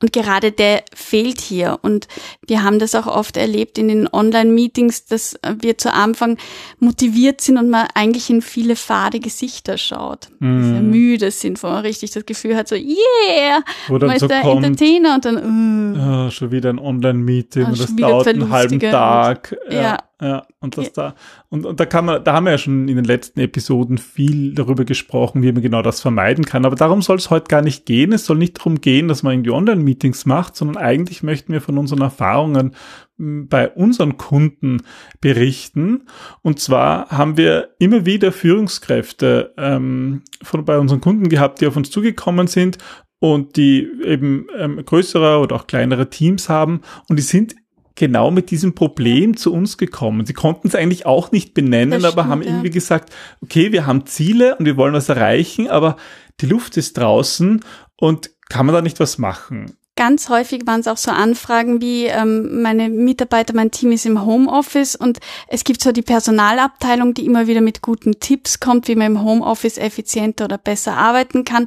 Und 0.00 0.12
gerade 0.12 0.52
der 0.52 0.84
fehlt 0.94 1.40
hier. 1.40 1.80
Und 1.82 2.06
wir 2.46 2.62
haben 2.62 2.78
das 2.78 2.94
auch 2.94 3.08
oft 3.08 3.36
erlebt 3.36 3.78
in 3.78 3.88
den 3.88 4.08
Online-Meetings, 4.08 5.06
dass 5.06 5.38
wir 5.58 5.76
zu 5.76 5.92
Anfang 5.92 6.38
motiviert 6.78 7.40
sind 7.40 7.58
und 7.58 7.68
man 7.68 7.88
eigentlich 7.94 8.30
in 8.30 8.40
viele 8.40 8.76
fade 8.76 9.18
Gesichter 9.18 9.76
schaut. 9.76 10.28
Mm. 10.38 10.62
Sehr 10.62 10.82
müde 10.82 11.30
sind, 11.32 11.60
wo 11.64 11.66
man 11.66 11.82
richtig 11.82 12.12
das 12.12 12.24
Gefühl 12.26 12.54
hat, 12.54 12.68
so, 12.68 12.76
yeah! 12.76 13.64
Dann 13.88 13.98
man 13.98 14.18
so 14.18 14.26
ist 14.26 14.30
der 14.30 14.42
kommt, 14.42 14.64
Entertainer 14.64 15.14
und 15.16 15.24
dann, 15.24 15.96
uh. 15.96 16.26
oh, 16.26 16.30
schon 16.30 16.52
wieder 16.52 16.70
ein 16.70 16.78
Online-Meeting 16.78 17.64
ah, 17.64 17.68
und 17.70 17.80
das 17.80 17.96
dauert 17.96 18.28
einen 18.28 18.50
halben 18.50 18.78
Tag. 18.78 19.56
Und, 19.66 19.72
ja. 19.74 19.82
ja. 19.82 19.98
Ja, 20.20 20.46
und 20.58 20.76
das 20.76 20.86
ja. 20.86 20.92
da, 20.94 21.14
und, 21.48 21.64
und 21.64 21.78
da 21.78 21.86
kann 21.86 22.04
man, 22.04 22.24
da 22.24 22.32
haben 22.32 22.44
wir 22.44 22.50
ja 22.50 22.58
schon 22.58 22.88
in 22.88 22.96
den 22.96 23.04
letzten 23.04 23.38
Episoden 23.38 23.98
viel 23.98 24.52
darüber 24.52 24.84
gesprochen, 24.84 25.42
wie 25.42 25.52
man 25.52 25.62
genau 25.62 25.80
das 25.80 26.00
vermeiden 26.00 26.44
kann. 26.44 26.64
Aber 26.64 26.74
darum 26.74 27.02
soll 27.02 27.18
es 27.18 27.30
heute 27.30 27.46
gar 27.46 27.62
nicht 27.62 27.86
gehen. 27.86 28.12
Es 28.12 28.26
soll 28.26 28.36
nicht 28.36 28.58
darum 28.58 28.80
gehen, 28.80 29.06
dass 29.06 29.22
man 29.22 29.34
irgendwie 29.34 29.52
Online-Meetings 29.52 30.26
macht, 30.26 30.56
sondern 30.56 30.76
eigentlich 30.76 31.22
möchten 31.22 31.52
wir 31.52 31.60
von 31.60 31.78
unseren 31.78 32.00
Erfahrungen 32.00 32.74
bei 33.18 33.68
unseren 33.68 34.16
Kunden 34.16 34.82
berichten. 35.20 36.06
Und 36.42 36.60
zwar 36.60 37.10
haben 37.10 37.36
wir 37.36 37.70
immer 37.78 38.06
wieder 38.06 38.32
Führungskräfte 38.32 39.54
ähm, 39.56 40.22
von, 40.42 40.64
bei 40.64 40.78
unseren 40.78 41.00
Kunden 41.00 41.28
gehabt, 41.28 41.60
die 41.60 41.66
auf 41.66 41.76
uns 41.76 41.90
zugekommen 41.90 42.46
sind 42.46 42.78
und 43.18 43.56
die 43.56 43.88
eben 44.04 44.46
ähm, 44.56 44.84
größere 44.84 45.38
oder 45.38 45.56
auch 45.56 45.66
kleinere 45.66 46.10
Teams 46.10 46.48
haben 46.48 46.82
und 47.08 47.18
die 47.18 47.24
sind 47.24 47.56
genau 47.98 48.30
mit 48.30 48.50
diesem 48.50 48.74
Problem 48.74 49.36
zu 49.36 49.52
uns 49.52 49.76
gekommen. 49.76 50.24
Sie 50.24 50.32
konnten 50.32 50.68
es 50.68 50.74
eigentlich 50.74 51.04
auch 51.04 51.32
nicht 51.32 51.52
benennen, 51.52 52.00
stimmt, 52.00 52.06
aber 52.06 52.28
haben 52.28 52.42
ja. 52.42 52.48
irgendwie 52.48 52.70
gesagt, 52.70 53.12
okay, 53.42 53.72
wir 53.72 53.86
haben 53.86 54.06
Ziele 54.06 54.56
und 54.56 54.64
wir 54.64 54.76
wollen 54.76 54.94
was 54.94 55.08
erreichen, 55.08 55.68
aber 55.68 55.96
die 56.40 56.46
Luft 56.46 56.76
ist 56.76 56.96
draußen 56.96 57.64
und 57.96 58.30
kann 58.48 58.64
man 58.64 58.74
da 58.74 58.80
nicht 58.80 59.00
was 59.00 59.18
machen? 59.18 59.76
ganz 59.98 60.28
häufig 60.28 60.64
waren 60.64 60.78
es 60.78 60.86
auch 60.86 60.96
so 60.96 61.10
Anfragen 61.10 61.80
wie, 61.82 62.04
ähm, 62.04 62.62
meine 62.62 62.88
Mitarbeiter, 62.88 63.52
mein 63.52 63.72
Team 63.72 63.90
ist 63.90 64.06
im 64.06 64.24
Homeoffice 64.24 64.94
und 64.94 65.18
es 65.48 65.64
gibt 65.64 65.82
so 65.82 65.90
die 65.90 66.02
Personalabteilung, 66.02 67.14
die 67.14 67.26
immer 67.26 67.48
wieder 67.48 67.60
mit 67.60 67.82
guten 67.82 68.20
Tipps 68.20 68.60
kommt, 68.60 68.86
wie 68.86 68.94
man 68.94 69.08
im 69.08 69.24
Homeoffice 69.24 69.76
effizienter 69.76 70.44
oder 70.44 70.56
besser 70.56 70.96
arbeiten 70.96 71.44
kann. 71.44 71.66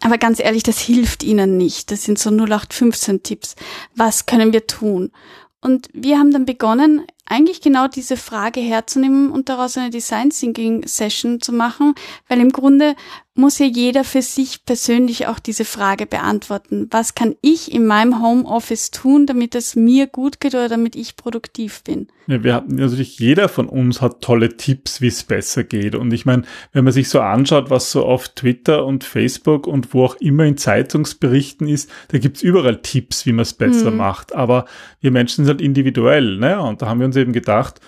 Aber 0.00 0.18
ganz 0.18 0.40
ehrlich, 0.40 0.64
das 0.64 0.80
hilft 0.80 1.22
ihnen 1.22 1.56
nicht. 1.56 1.92
Das 1.92 2.02
sind 2.02 2.18
so 2.18 2.30
0815 2.30 3.22
Tipps. 3.22 3.54
Was 3.94 4.26
können 4.26 4.52
wir 4.52 4.66
tun? 4.66 5.12
Und 5.60 5.88
wir 5.92 6.18
haben 6.18 6.32
dann 6.32 6.44
begonnen, 6.44 7.04
eigentlich 7.26 7.60
genau 7.60 7.88
diese 7.88 8.16
Frage 8.16 8.60
herzunehmen 8.60 9.30
und 9.30 9.48
daraus 9.48 9.76
eine 9.76 9.90
Design 9.90 10.30
Thinking 10.30 10.86
Session 10.86 11.40
zu 11.40 11.52
machen, 11.52 11.94
weil 12.28 12.40
im 12.40 12.50
Grunde 12.50 12.96
muss 13.38 13.58
ja 13.60 13.66
jeder 13.66 14.02
für 14.02 14.20
sich 14.20 14.64
persönlich 14.66 15.28
auch 15.28 15.38
diese 15.38 15.64
Frage 15.64 16.06
beantworten. 16.06 16.88
Was 16.90 17.14
kann 17.14 17.36
ich 17.40 17.72
in 17.72 17.86
meinem 17.86 18.20
Homeoffice 18.20 18.90
tun, 18.90 19.26
damit 19.26 19.54
es 19.54 19.76
mir 19.76 20.08
gut 20.08 20.40
geht 20.40 20.54
oder 20.54 20.68
damit 20.68 20.96
ich 20.96 21.16
produktiv 21.16 21.84
bin? 21.84 22.08
Ja, 22.26 22.42
wir 22.42 22.54
hatten 22.54 22.74
natürlich 22.74 23.20
jeder 23.20 23.48
von 23.48 23.68
uns 23.68 24.02
hat 24.02 24.22
tolle 24.22 24.56
Tipps, 24.56 25.00
wie 25.00 25.06
es 25.06 25.22
besser 25.22 25.62
geht. 25.62 25.94
Und 25.94 26.12
ich 26.12 26.26
meine, 26.26 26.42
wenn 26.72 26.82
man 26.82 26.92
sich 26.92 27.08
so 27.08 27.20
anschaut, 27.20 27.70
was 27.70 27.92
so 27.92 28.04
auf 28.04 28.28
Twitter 28.28 28.84
und 28.84 29.04
Facebook 29.04 29.68
und 29.68 29.94
wo 29.94 30.04
auch 30.04 30.16
immer 30.16 30.44
in 30.44 30.56
Zeitungsberichten 30.56 31.68
ist, 31.68 31.88
da 32.08 32.18
gibt's 32.18 32.42
überall 32.42 32.82
Tipps, 32.82 33.24
wie 33.24 33.32
man 33.32 33.42
es 33.42 33.54
besser 33.54 33.92
mhm. 33.92 33.98
macht. 33.98 34.34
Aber 34.34 34.64
wir 35.00 35.12
Menschen 35.12 35.44
sind 35.44 35.54
halt 35.54 35.62
individuell, 35.62 36.38
ne? 36.38 36.60
Und 36.60 36.82
da 36.82 36.88
haben 36.88 36.98
wir 36.98 37.06
uns 37.06 37.16
eben 37.16 37.32
gedacht, 37.32 37.80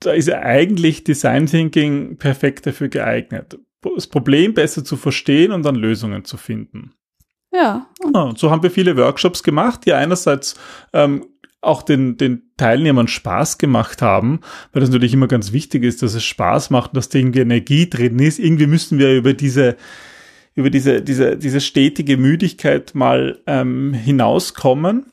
da 0.00 0.12
ist 0.12 0.26
ja 0.26 0.40
eigentlich 0.40 1.04
Design 1.04 1.46
Thinking 1.46 2.18
perfekt 2.18 2.66
dafür 2.66 2.88
geeignet 2.88 3.58
das 3.82 4.06
Problem 4.06 4.54
besser 4.54 4.84
zu 4.84 4.96
verstehen 4.96 5.52
und 5.52 5.64
dann 5.64 5.74
Lösungen 5.74 6.24
zu 6.24 6.36
finden. 6.36 6.92
Ja. 7.52 7.86
ja 8.14 8.20
und 8.22 8.38
so 8.38 8.50
haben 8.50 8.62
wir 8.62 8.70
viele 8.70 8.96
Workshops 8.96 9.42
gemacht, 9.42 9.86
die 9.86 9.92
einerseits 9.92 10.54
ähm, 10.92 11.26
auch 11.60 11.82
den, 11.82 12.16
den 12.16 12.52
Teilnehmern 12.56 13.08
Spaß 13.08 13.58
gemacht 13.58 14.00
haben, 14.02 14.40
weil 14.72 14.80
das 14.80 14.90
natürlich 14.90 15.12
immer 15.12 15.26
ganz 15.26 15.52
wichtig 15.52 15.82
ist, 15.82 16.02
dass 16.02 16.14
es 16.14 16.24
Spaß 16.24 16.70
macht, 16.70 16.96
dass 16.96 17.08
da 17.08 17.18
irgendwie 17.18 17.40
Energie 17.40 17.90
drin 17.90 18.18
ist. 18.20 18.38
Irgendwie 18.38 18.66
müssen 18.66 18.98
wir 18.98 19.16
über 19.16 19.34
diese 19.34 19.76
über 20.54 20.70
diese, 20.70 21.02
diese, 21.02 21.36
diese 21.36 21.60
stetige 21.60 22.16
Müdigkeit 22.16 22.92
mal 22.92 23.40
ähm, 23.46 23.94
hinauskommen 23.94 25.06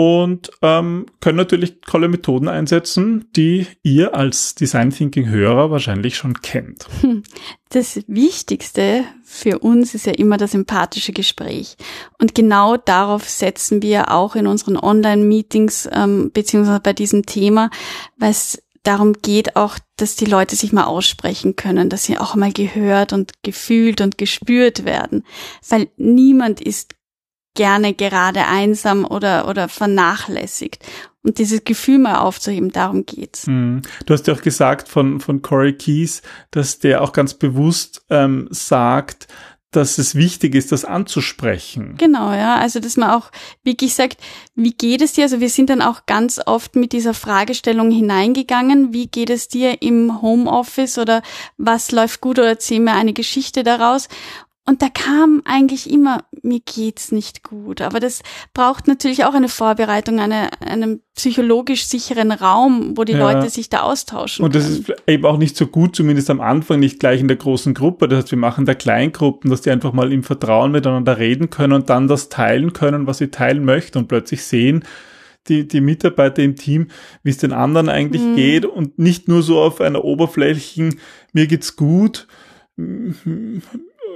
und 0.00 0.50
ähm, 0.62 1.04
können 1.20 1.36
natürlich 1.36 1.82
tolle 1.82 2.08
Methoden 2.08 2.48
einsetzen, 2.48 3.28
die 3.36 3.66
ihr 3.82 4.14
als 4.14 4.54
Design 4.54 4.88
Thinking 4.88 5.28
Hörer 5.28 5.70
wahrscheinlich 5.70 6.16
schon 6.16 6.40
kennt. 6.40 6.86
Das 7.72 8.00
Wichtigste 8.08 9.04
für 9.22 9.60
uns 9.60 9.94
ist 9.94 10.04
ja 10.04 10.12
immer 10.12 10.38
das 10.38 10.54
empathische 10.54 11.12
Gespräch. 11.12 11.76
Und 12.18 12.34
genau 12.34 12.76
darauf 12.76 13.28
setzen 13.28 13.80
wir 13.80 14.10
auch 14.10 14.34
in 14.34 14.48
unseren 14.48 14.76
Online-Meetings 14.76 15.88
ähm, 15.92 16.32
beziehungsweise 16.32 16.80
bei 16.80 16.92
diesem 16.94 17.26
Thema, 17.26 17.70
weil 18.16 18.32
es 18.32 18.60
darum 18.82 19.12
geht 19.22 19.54
auch, 19.54 19.78
dass 19.96 20.16
die 20.16 20.24
Leute 20.24 20.56
sich 20.56 20.72
mal 20.72 20.82
aussprechen 20.82 21.54
können, 21.54 21.88
dass 21.88 22.02
sie 22.02 22.18
auch 22.18 22.34
mal 22.34 22.52
gehört 22.52 23.12
und 23.12 23.34
gefühlt 23.44 24.00
und 24.00 24.18
gespürt 24.18 24.84
werden. 24.84 25.22
Weil 25.68 25.90
niemand 25.96 26.60
ist 26.60 26.96
gerne 27.54 27.94
gerade 27.94 28.46
einsam 28.46 29.04
oder, 29.04 29.48
oder 29.48 29.68
vernachlässigt. 29.68 30.84
Und 31.22 31.38
dieses 31.38 31.64
Gefühl 31.64 31.98
mal 31.98 32.18
aufzuheben, 32.18 32.72
darum 32.72 33.04
geht's. 33.04 33.46
Mhm. 33.46 33.82
Du 34.06 34.14
hast 34.14 34.26
ja 34.26 34.34
auch 34.34 34.42
gesagt 34.42 34.88
von, 34.88 35.20
von 35.20 35.42
Corey 35.42 35.74
Keys, 35.74 36.22
dass 36.50 36.78
der 36.78 37.02
auch 37.02 37.12
ganz 37.12 37.34
bewusst 37.34 38.02
ähm, 38.08 38.48
sagt, 38.50 39.28
dass 39.70 39.98
es 39.98 40.16
wichtig 40.16 40.54
ist, 40.54 40.72
das 40.72 40.84
anzusprechen. 40.84 41.94
Genau, 41.96 42.32
ja. 42.32 42.56
Also, 42.56 42.80
dass 42.80 42.96
man 42.96 43.10
auch 43.10 43.30
wirklich 43.62 43.94
sagt, 43.94 44.16
wie 44.56 44.72
geht 44.72 45.00
es 45.00 45.12
dir? 45.12 45.24
Also, 45.24 45.40
wir 45.40 45.48
sind 45.48 45.70
dann 45.70 45.82
auch 45.82 46.06
ganz 46.06 46.40
oft 46.44 46.74
mit 46.74 46.92
dieser 46.92 47.14
Fragestellung 47.14 47.90
hineingegangen. 47.90 48.92
Wie 48.92 49.06
geht 49.06 49.30
es 49.30 49.46
dir 49.46 49.80
im 49.80 50.22
Homeoffice 50.22 50.98
oder 50.98 51.22
was 51.56 51.92
läuft 51.92 52.20
gut 52.20 52.38
oder 52.38 52.48
erzähl 52.48 52.80
mir 52.80 52.94
eine 52.94 53.12
Geschichte 53.12 53.62
daraus? 53.62 54.08
Und 54.70 54.82
da 54.82 54.88
kam 54.88 55.42
eigentlich 55.46 55.90
immer, 55.90 56.22
mir 56.42 56.60
geht's 56.60 57.10
nicht 57.10 57.42
gut. 57.42 57.80
Aber 57.80 57.98
das 57.98 58.22
braucht 58.54 58.86
natürlich 58.86 59.24
auch 59.24 59.34
eine 59.34 59.48
Vorbereitung, 59.48 60.20
eine, 60.20 60.48
einen 60.60 61.02
psychologisch 61.16 61.86
sicheren 61.86 62.30
Raum, 62.30 62.96
wo 62.96 63.02
die 63.02 63.14
ja. 63.14 63.18
Leute 63.18 63.50
sich 63.50 63.68
da 63.68 63.80
austauschen. 63.80 64.44
Und 64.44 64.54
das 64.54 64.66
können. 64.66 64.76
ist 64.82 65.02
eben 65.08 65.26
auch 65.26 65.38
nicht 65.38 65.56
so 65.56 65.66
gut, 65.66 65.96
zumindest 65.96 66.30
am 66.30 66.40
Anfang, 66.40 66.78
nicht 66.78 67.00
gleich 67.00 67.20
in 67.20 67.26
der 67.26 67.36
großen 67.36 67.74
Gruppe. 67.74 68.06
Das 68.06 68.20
heißt, 68.20 68.30
wir 68.30 68.38
machen 68.38 68.64
da 68.64 68.74
Kleingruppen, 68.74 69.50
dass 69.50 69.62
die 69.62 69.72
einfach 69.72 69.92
mal 69.92 70.12
im 70.12 70.22
Vertrauen 70.22 70.70
miteinander 70.70 71.18
reden 71.18 71.50
können 71.50 71.72
und 71.72 71.90
dann 71.90 72.06
das 72.06 72.28
teilen 72.28 72.72
können, 72.72 73.08
was 73.08 73.18
sie 73.18 73.32
teilen 73.32 73.64
möchten 73.64 73.98
und 73.98 74.06
plötzlich 74.06 74.44
sehen, 74.44 74.84
die, 75.48 75.66
die 75.66 75.80
Mitarbeiter 75.80 76.44
im 76.44 76.54
Team, 76.54 76.92
wie 77.24 77.30
es 77.30 77.38
den 77.38 77.52
anderen 77.52 77.88
eigentlich 77.88 78.22
mhm. 78.22 78.36
geht 78.36 78.66
und 78.66 79.00
nicht 79.00 79.26
nur 79.26 79.42
so 79.42 79.58
auf 79.58 79.80
einer 79.80 80.04
oberflächlichen, 80.04 81.00
mir 81.32 81.48
geht's 81.48 81.74
gut, 81.74 82.28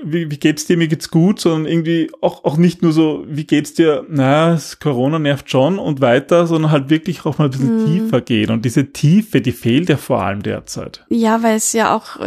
wie, 0.04 0.30
wie 0.30 0.38
geht's 0.38 0.66
dir, 0.66 0.76
mir 0.76 0.88
geht's 0.88 1.10
gut, 1.10 1.40
sondern 1.40 1.66
irgendwie 1.66 2.10
auch, 2.20 2.44
auch 2.44 2.56
nicht 2.56 2.82
nur 2.82 2.92
so, 2.92 3.24
wie 3.26 3.44
geht's 3.44 3.74
dir, 3.74 4.04
na, 4.08 4.58
Corona 4.80 5.18
nervt 5.18 5.50
schon 5.50 5.78
und 5.78 6.00
weiter, 6.00 6.46
sondern 6.46 6.70
halt 6.70 6.90
wirklich 6.90 7.24
auch 7.24 7.38
mal 7.38 7.46
ein 7.46 7.50
bisschen 7.50 7.84
mm. 7.84 7.86
tiefer 7.86 8.20
gehen. 8.20 8.50
Und 8.50 8.64
diese 8.64 8.92
Tiefe, 8.92 9.40
die 9.40 9.52
fehlt 9.52 9.88
ja 9.88 9.96
vor 9.96 10.22
allem 10.22 10.42
derzeit. 10.42 11.04
Ja, 11.08 11.42
weil 11.42 11.56
es 11.56 11.72
ja 11.72 11.94
auch 11.94 12.20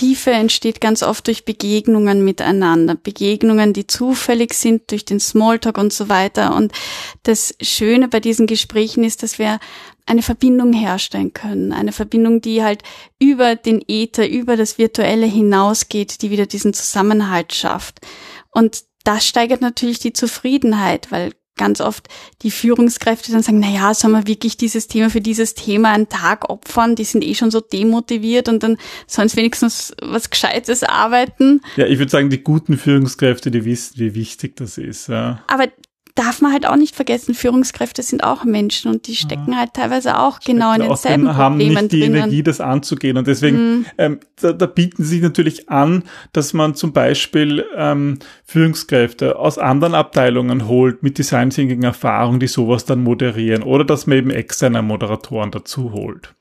Tiefe 0.00 0.30
entsteht 0.30 0.80
ganz 0.80 1.02
oft 1.02 1.26
durch 1.26 1.44
Begegnungen 1.44 2.24
miteinander. 2.24 2.94
Begegnungen, 2.94 3.74
die 3.74 3.86
zufällig 3.86 4.54
sind, 4.54 4.90
durch 4.90 5.04
den 5.04 5.20
Smalltalk 5.20 5.76
und 5.76 5.92
so 5.92 6.08
weiter. 6.08 6.56
Und 6.56 6.72
das 7.24 7.54
Schöne 7.60 8.08
bei 8.08 8.18
diesen 8.18 8.46
Gesprächen 8.46 9.04
ist, 9.04 9.22
dass 9.22 9.38
wir 9.38 9.60
eine 10.06 10.22
Verbindung 10.22 10.72
herstellen 10.72 11.34
können. 11.34 11.74
Eine 11.74 11.92
Verbindung, 11.92 12.40
die 12.40 12.64
halt 12.64 12.82
über 13.18 13.56
den 13.56 13.84
Äther, 13.86 14.26
über 14.26 14.56
das 14.56 14.78
Virtuelle 14.78 15.26
hinausgeht, 15.26 16.22
die 16.22 16.30
wieder 16.30 16.46
diesen 16.46 16.72
Zusammenhalt 16.72 17.52
schafft. 17.52 17.98
Und 18.52 18.84
das 19.04 19.26
steigert 19.26 19.60
natürlich 19.60 19.98
die 19.98 20.14
Zufriedenheit, 20.14 21.12
weil 21.12 21.32
ganz 21.60 21.80
oft 21.80 22.08
die 22.42 22.50
Führungskräfte 22.50 23.30
dann 23.30 23.42
sagen, 23.42 23.60
na 23.60 23.68
ja, 23.70 23.92
sollen 23.92 24.14
wir 24.14 24.26
wirklich 24.26 24.56
dieses 24.56 24.88
Thema 24.88 25.10
für 25.10 25.20
dieses 25.20 25.54
Thema 25.54 25.92
einen 25.92 26.08
Tag 26.08 26.48
opfern? 26.48 26.96
Die 26.96 27.04
sind 27.04 27.22
eh 27.22 27.34
schon 27.34 27.50
so 27.50 27.60
demotiviert 27.60 28.48
und 28.48 28.62
dann 28.62 28.78
sollen 29.06 29.28
sie 29.28 29.36
wenigstens 29.36 29.94
was 30.00 30.30
Gescheites 30.30 30.82
arbeiten. 30.82 31.60
Ja, 31.76 31.86
ich 31.86 31.98
würde 31.98 32.10
sagen, 32.10 32.30
die 32.30 32.42
guten 32.42 32.78
Führungskräfte, 32.78 33.50
die 33.50 33.64
wissen, 33.66 33.98
wie 33.98 34.14
wichtig 34.14 34.56
das 34.56 34.78
ist. 34.78 35.08
Ja. 35.08 35.42
Aber 35.46 35.68
darf 36.20 36.42
man 36.42 36.52
halt 36.52 36.66
auch 36.66 36.76
nicht 36.76 36.94
vergessen, 36.94 37.34
Führungskräfte 37.34 38.02
sind 38.02 38.22
auch 38.22 38.44
Menschen 38.44 38.90
und 38.90 39.06
die 39.06 39.16
stecken 39.16 39.52
ja. 39.52 39.60
halt 39.60 39.72
teilweise 39.72 40.18
auch 40.18 40.38
genau 40.40 40.74
in 40.74 40.82
denselben 40.82 41.26
auch, 41.26 41.34
haben 41.34 41.54
Problemen 41.54 41.74
nicht 41.76 41.92
die 41.92 42.00
drinnen. 42.00 42.16
Energie, 42.16 42.42
das 42.42 42.60
anzugehen. 42.60 43.16
Und 43.16 43.26
deswegen, 43.26 43.56
mhm. 43.56 43.86
ähm, 43.96 44.20
da, 44.38 44.52
da, 44.52 44.66
bieten 44.66 45.02
sich 45.02 45.22
natürlich 45.22 45.70
an, 45.70 46.04
dass 46.34 46.52
man 46.52 46.74
zum 46.74 46.92
Beispiel 46.92 47.64
ähm, 47.74 48.18
Führungskräfte 48.44 49.38
aus 49.38 49.56
anderen 49.56 49.94
Abteilungen 49.94 50.68
holt 50.68 51.02
mit 51.02 51.16
Design 51.16 51.48
Thinking 51.48 51.84
Erfahrung, 51.84 52.38
die 52.38 52.48
sowas 52.48 52.84
dann 52.84 53.02
moderieren 53.02 53.62
oder 53.62 53.86
dass 53.86 54.06
man 54.06 54.18
eben 54.18 54.30
externe 54.30 54.82
Moderatoren 54.82 55.50
dazu 55.50 55.92
holt. 55.92 56.34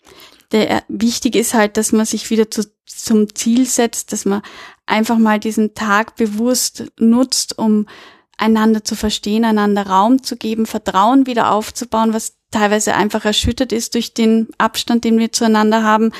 Der, 0.51 0.83
wichtig 0.89 1.37
ist 1.37 1.53
halt, 1.53 1.77
dass 1.77 1.93
man 1.93 2.05
sich 2.05 2.29
wieder 2.29 2.51
zu, 2.51 2.65
zum 2.85 3.33
Ziel 3.33 3.65
setzt, 3.65 4.11
dass 4.11 4.25
man 4.25 4.41
einfach 4.85 5.19
mal 5.19 5.39
diesen 5.39 5.73
Tag 5.73 6.17
bewusst 6.17 6.91
nutzt, 6.99 7.57
um 7.57 7.85
einander 8.39 8.83
zu 8.83 8.95
verstehen, 8.95 9.45
einander 9.45 9.87
Raum 9.87 10.23
zu 10.23 10.37
geben, 10.37 10.65
Vertrauen 10.65 11.27
wieder 11.27 11.51
aufzubauen, 11.51 12.13
was 12.13 12.38
teilweise 12.51 12.95
einfach 12.95 13.25
erschüttert 13.25 13.71
ist 13.71 13.93
durch 13.93 14.13
den 14.13 14.47
Abstand, 14.57 15.03
den 15.03 15.19
wir 15.19 15.31
zueinander 15.31 15.83
haben 15.83 16.11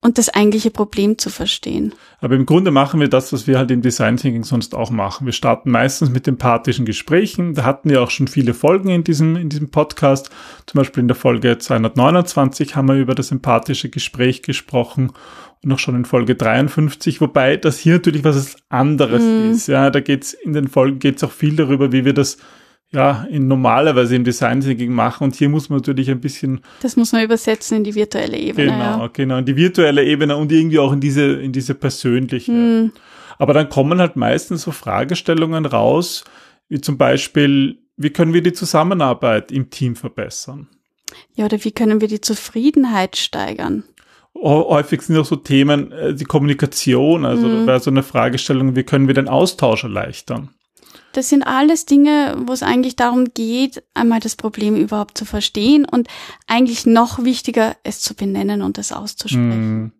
und 0.00 0.18
das 0.18 0.28
eigentliche 0.28 0.70
Problem 0.70 1.18
zu 1.18 1.30
verstehen. 1.30 1.94
Aber 2.20 2.34
im 2.34 2.46
Grunde 2.46 2.70
machen 2.70 3.00
wir 3.00 3.08
das, 3.08 3.32
was 3.32 3.46
wir 3.46 3.58
halt 3.58 3.70
im 3.70 3.82
Design 3.82 4.16
Thinking 4.16 4.44
sonst 4.44 4.74
auch 4.74 4.90
machen. 4.90 5.26
Wir 5.26 5.32
starten 5.32 5.70
meistens 5.70 6.10
mit 6.10 6.26
empathischen 6.28 6.86
Gesprächen. 6.86 7.54
Da 7.54 7.64
hatten 7.64 7.90
wir 7.90 8.02
auch 8.02 8.10
schon 8.10 8.28
viele 8.28 8.54
Folgen 8.54 8.88
in 8.88 9.04
diesem, 9.04 9.36
in 9.36 9.48
diesem 9.48 9.70
Podcast. 9.70 10.30
Zum 10.66 10.78
Beispiel 10.78 11.02
in 11.02 11.08
der 11.08 11.16
Folge 11.16 11.58
229 11.58 12.76
haben 12.76 12.88
wir 12.88 12.96
über 12.96 13.14
das 13.14 13.30
empathische 13.30 13.88
Gespräch 13.88 14.42
gesprochen 14.42 15.12
noch 15.62 15.78
schon 15.78 15.96
in 15.96 16.04
Folge 16.04 16.36
53, 16.36 17.20
wobei 17.20 17.56
das 17.56 17.78
hier 17.78 17.94
natürlich 17.94 18.22
was 18.22 18.56
anderes 18.68 19.22
mm. 19.22 19.50
ist. 19.50 19.66
Ja, 19.66 19.90
da 19.90 20.00
geht's 20.00 20.32
in 20.32 20.52
den 20.52 20.68
Folgen 20.68 21.00
geht's 21.00 21.24
auch 21.24 21.32
viel 21.32 21.56
darüber, 21.56 21.92
wie 21.92 22.04
wir 22.04 22.14
das 22.14 22.38
ja 22.92 23.26
in 23.30 23.46
normalerweise 23.48 24.16
im 24.16 24.24
Design 24.24 24.60
Thinking 24.60 24.92
machen 24.92 25.24
und 25.24 25.34
hier 25.34 25.48
muss 25.48 25.68
man 25.68 25.78
natürlich 25.78 26.10
ein 26.10 26.20
bisschen 26.20 26.60
das 26.82 26.96
muss 26.96 27.12
man 27.12 27.22
übersetzen 27.22 27.78
in 27.78 27.84
die 27.84 27.94
virtuelle 27.94 28.36
Ebene. 28.36 28.66
Genau, 28.66 28.98
ja. 29.00 29.10
genau, 29.12 29.38
in 29.38 29.44
die 29.44 29.56
virtuelle 29.56 30.04
Ebene 30.04 30.36
und 30.36 30.52
irgendwie 30.52 30.78
auch 30.78 30.92
in 30.92 31.00
diese 31.00 31.22
in 31.22 31.52
diese 31.52 31.74
persönliche. 31.74 32.52
Mm. 32.52 32.92
Aber 33.38 33.52
dann 33.52 33.68
kommen 33.68 34.00
halt 34.00 34.16
meistens 34.16 34.62
so 34.62 34.72
Fragestellungen 34.72 35.66
raus, 35.66 36.24
wie 36.68 36.80
zum 36.80 36.96
Beispiel, 36.96 37.78
wie 37.96 38.10
können 38.10 38.32
wir 38.32 38.42
die 38.42 38.52
Zusammenarbeit 38.52 39.52
im 39.52 39.70
Team 39.70 39.94
verbessern? 39.94 40.68
Ja, 41.34 41.44
oder 41.44 41.62
wie 41.64 41.72
können 41.72 42.00
wir 42.00 42.08
die 42.08 42.20
Zufriedenheit 42.20 43.16
steigern? 43.16 43.84
häufig 44.42 45.00
sind 45.00 45.16
auch 45.16 45.24
so 45.24 45.36
Themen, 45.36 45.92
äh, 45.92 46.14
die 46.14 46.24
Kommunikation, 46.24 47.24
also 47.24 47.46
mhm. 47.46 47.64
bei 47.64 47.78
so 47.78 47.90
einer 47.90 48.02
Fragestellung, 48.02 48.76
wie 48.76 48.82
können 48.82 49.06
wir 49.06 49.14
den 49.14 49.28
Austausch 49.28 49.84
erleichtern? 49.84 50.50
Das 51.16 51.30
sind 51.30 51.44
alles 51.44 51.86
Dinge, 51.86 52.36
wo 52.44 52.52
es 52.52 52.62
eigentlich 52.62 52.94
darum 52.94 53.32
geht, 53.32 53.82
einmal 53.94 54.20
das 54.20 54.36
Problem 54.36 54.76
überhaupt 54.76 55.16
zu 55.16 55.24
verstehen 55.24 55.86
und 55.90 56.08
eigentlich 56.46 56.84
noch 56.84 57.24
wichtiger, 57.24 57.74
es 57.84 58.00
zu 58.00 58.14
benennen 58.14 58.60
und 58.60 58.76
es 58.76 58.92
auszusprechen. 58.92 59.84
Mm, 59.84 59.92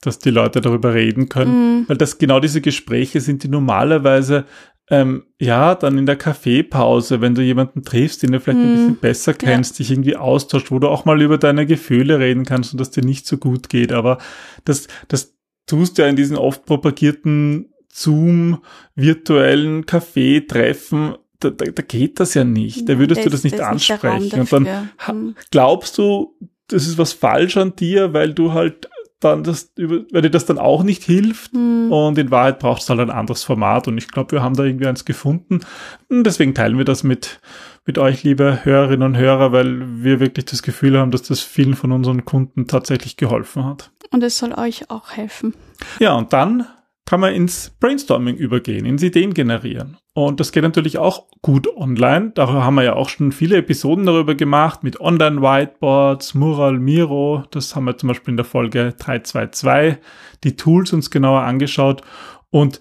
dass 0.00 0.18
die 0.18 0.30
Leute 0.30 0.62
darüber 0.62 0.94
reden 0.94 1.28
können. 1.28 1.82
Mm. 1.82 1.88
Weil 1.88 1.98
das 1.98 2.16
genau 2.16 2.40
diese 2.40 2.62
Gespräche 2.62 3.20
sind, 3.20 3.42
die 3.42 3.48
normalerweise 3.48 4.46
ähm, 4.88 5.24
ja, 5.38 5.74
dann 5.74 5.98
in 5.98 6.06
der 6.06 6.16
Kaffeepause, 6.16 7.20
wenn 7.20 7.34
du 7.34 7.42
jemanden 7.42 7.82
triffst, 7.82 8.22
den 8.22 8.32
du 8.32 8.40
vielleicht 8.40 8.60
ein 8.60 8.72
Mm. 8.72 8.76
bisschen 8.76 8.96
besser 8.96 9.34
kennst, 9.34 9.78
dich 9.78 9.90
irgendwie 9.90 10.16
austauscht, 10.16 10.70
wo 10.70 10.78
du 10.78 10.88
auch 10.88 11.04
mal 11.04 11.20
über 11.20 11.36
deine 11.36 11.66
Gefühle 11.66 12.18
reden 12.18 12.46
kannst 12.46 12.72
und 12.72 12.80
dass 12.80 12.90
dir 12.90 13.04
nicht 13.04 13.26
so 13.26 13.36
gut 13.36 13.68
geht. 13.68 13.92
Aber 13.92 14.16
das, 14.64 14.88
das 15.08 15.34
tust 15.66 15.98
du 15.98 16.02
ja 16.02 16.08
in 16.08 16.16
diesen 16.16 16.38
oft 16.38 16.64
propagierten 16.64 17.72
Zoom 17.92 18.62
virtuellen 18.94 19.86
Kaffeetreffen. 19.86 21.14
Da, 21.40 21.50
da, 21.50 21.66
da 21.66 21.82
geht 21.82 22.18
das 22.20 22.34
ja 22.34 22.44
nicht. 22.44 22.88
Da 22.88 22.98
würdest 22.98 23.24
du 23.24 23.30
das 23.30 23.44
nicht 23.44 23.60
Raum 23.60 23.72
ansprechen. 23.72 24.40
Und 24.40 24.52
dann 24.52 24.90
Hm. 24.98 25.34
glaubst 25.50 25.98
du, 25.98 26.34
das 26.68 26.86
ist 26.86 26.98
was 26.98 27.12
falsch 27.12 27.56
an 27.56 27.76
dir, 27.76 28.12
weil 28.14 28.32
du 28.32 28.52
halt 28.52 28.88
dann 29.20 29.44
das, 29.44 29.72
weil 29.76 30.22
dir 30.22 30.30
das 30.30 30.46
dann 30.46 30.58
auch 30.58 30.82
nicht 30.82 31.04
hilft. 31.04 31.52
Hm. 31.52 31.92
Und 31.92 32.16
in 32.18 32.30
Wahrheit 32.30 32.58
braucht 32.58 32.82
es 32.82 32.88
halt 32.88 33.00
ein 33.00 33.10
anderes 33.10 33.44
Format. 33.44 33.88
Und 33.88 33.98
ich 33.98 34.08
glaube, 34.08 34.32
wir 34.32 34.42
haben 34.42 34.56
da 34.56 34.64
irgendwie 34.64 34.86
eins 34.86 35.04
gefunden. 35.04 35.60
Und 36.08 36.24
deswegen 36.24 36.54
teilen 36.54 36.78
wir 36.78 36.84
das 36.84 37.02
mit, 37.02 37.40
mit 37.84 37.98
euch, 37.98 38.22
liebe 38.22 38.60
Hörerinnen 38.64 39.02
und 39.02 39.16
Hörer, 39.16 39.52
weil 39.52 40.02
wir 40.02 40.18
wirklich 40.18 40.46
das 40.46 40.62
Gefühl 40.62 40.98
haben, 40.98 41.10
dass 41.10 41.22
das 41.22 41.40
vielen 41.40 41.74
von 41.74 41.92
unseren 41.92 42.24
Kunden 42.24 42.66
tatsächlich 42.66 43.16
geholfen 43.16 43.64
hat. 43.64 43.90
Und 44.10 44.22
es 44.22 44.38
soll 44.38 44.54
euch 44.54 44.90
auch 44.90 45.10
helfen. 45.12 45.54
Ja, 45.98 46.14
und 46.14 46.32
dann 46.32 46.66
kann 47.04 47.20
man 47.20 47.34
ins 47.34 47.70
Brainstorming 47.80 48.36
übergehen, 48.36 48.86
ins 48.86 49.02
Ideen 49.02 49.34
generieren. 49.34 49.98
Und 50.14 50.40
das 50.40 50.52
geht 50.52 50.62
natürlich 50.62 50.98
auch 50.98 51.26
gut 51.40 51.68
online. 51.76 52.32
Darüber 52.34 52.64
haben 52.64 52.74
wir 52.74 52.84
ja 52.84 52.94
auch 52.94 53.08
schon 53.08 53.32
viele 53.32 53.56
Episoden 53.56 54.06
darüber 54.06 54.34
gemacht 54.34 54.82
mit 54.82 55.00
Online-Whiteboards, 55.00 56.34
Mural, 56.34 56.78
Miro. 56.78 57.44
Das 57.50 57.74
haben 57.74 57.84
wir 57.84 57.96
zum 57.96 58.08
Beispiel 58.08 58.32
in 58.32 58.36
der 58.36 58.44
Folge 58.44 58.94
322 58.98 59.98
die 60.44 60.56
Tools 60.56 60.92
uns 60.92 61.10
genauer 61.10 61.42
angeschaut. 61.42 62.02
Und 62.50 62.78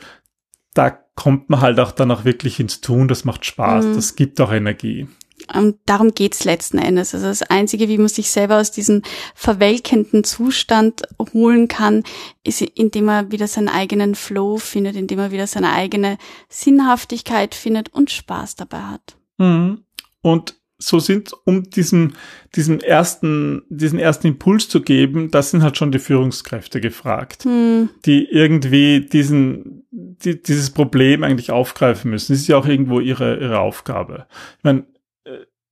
da 0.73 0.89
kommt 0.89 1.49
man 1.49 1.61
halt 1.61 1.79
auch 1.79 1.91
dann 1.91 2.11
auch 2.11 2.25
wirklich 2.25 2.59
ins 2.59 2.81
Tun. 2.81 3.07
Das 3.07 3.25
macht 3.25 3.45
Spaß. 3.45 3.85
Mhm. 3.85 3.95
Das 3.95 4.15
gibt 4.15 4.39
auch 4.41 4.51
Energie. 4.51 5.07
Und 5.53 5.77
darum 5.85 6.13
geht's 6.13 6.43
letzten 6.43 6.77
Endes. 6.77 7.13
Also 7.13 7.27
das 7.27 7.43
Einzige, 7.43 7.87
wie 7.87 7.97
man 7.97 8.07
sich 8.07 8.31
selber 8.31 8.59
aus 8.59 8.71
diesem 8.71 9.01
verwelkenden 9.35 10.23
Zustand 10.23 11.03
holen 11.33 11.67
kann, 11.67 12.03
ist, 12.43 12.61
indem 12.61 13.09
er 13.09 13.31
wieder 13.31 13.47
seinen 13.47 13.69
eigenen 13.69 14.15
Flow 14.15 14.57
findet, 14.57 14.95
indem 14.95 15.19
er 15.19 15.31
wieder 15.31 15.47
seine 15.47 15.73
eigene 15.73 16.17
Sinnhaftigkeit 16.49 17.55
findet 17.55 17.89
und 17.93 18.11
Spaß 18.11 18.55
dabei 18.55 18.81
hat. 18.81 19.17
Mhm. 19.37 19.83
Und 20.21 20.55
so 20.81 20.99
sind, 20.99 21.31
um 21.45 21.69
diesen, 21.69 22.13
diesen 22.55 22.81
ersten, 22.81 23.63
diesen 23.69 23.99
ersten 23.99 24.27
Impuls 24.27 24.67
zu 24.67 24.81
geben, 24.81 25.31
das 25.31 25.51
sind 25.51 25.63
halt 25.63 25.77
schon 25.77 25.91
die 25.91 25.99
Führungskräfte 25.99 26.81
gefragt, 26.81 27.43
Hm, 27.43 27.89
die 28.05 28.25
irgendwie 28.25 29.01
diesen, 29.01 29.85
die, 29.91 30.41
dieses 30.41 30.71
Problem 30.71 31.23
eigentlich 31.23 31.51
aufgreifen 31.51 32.11
müssen. 32.11 32.33
Das 32.33 32.41
ist 32.41 32.47
ja 32.47 32.57
auch 32.57 32.67
irgendwo 32.67 32.99
ihre, 32.99 33.39
ihre 33.39 33.59
Aufgabe. 33.59 34.25
Ich 34.57 34.63
meine, 34.63 34.85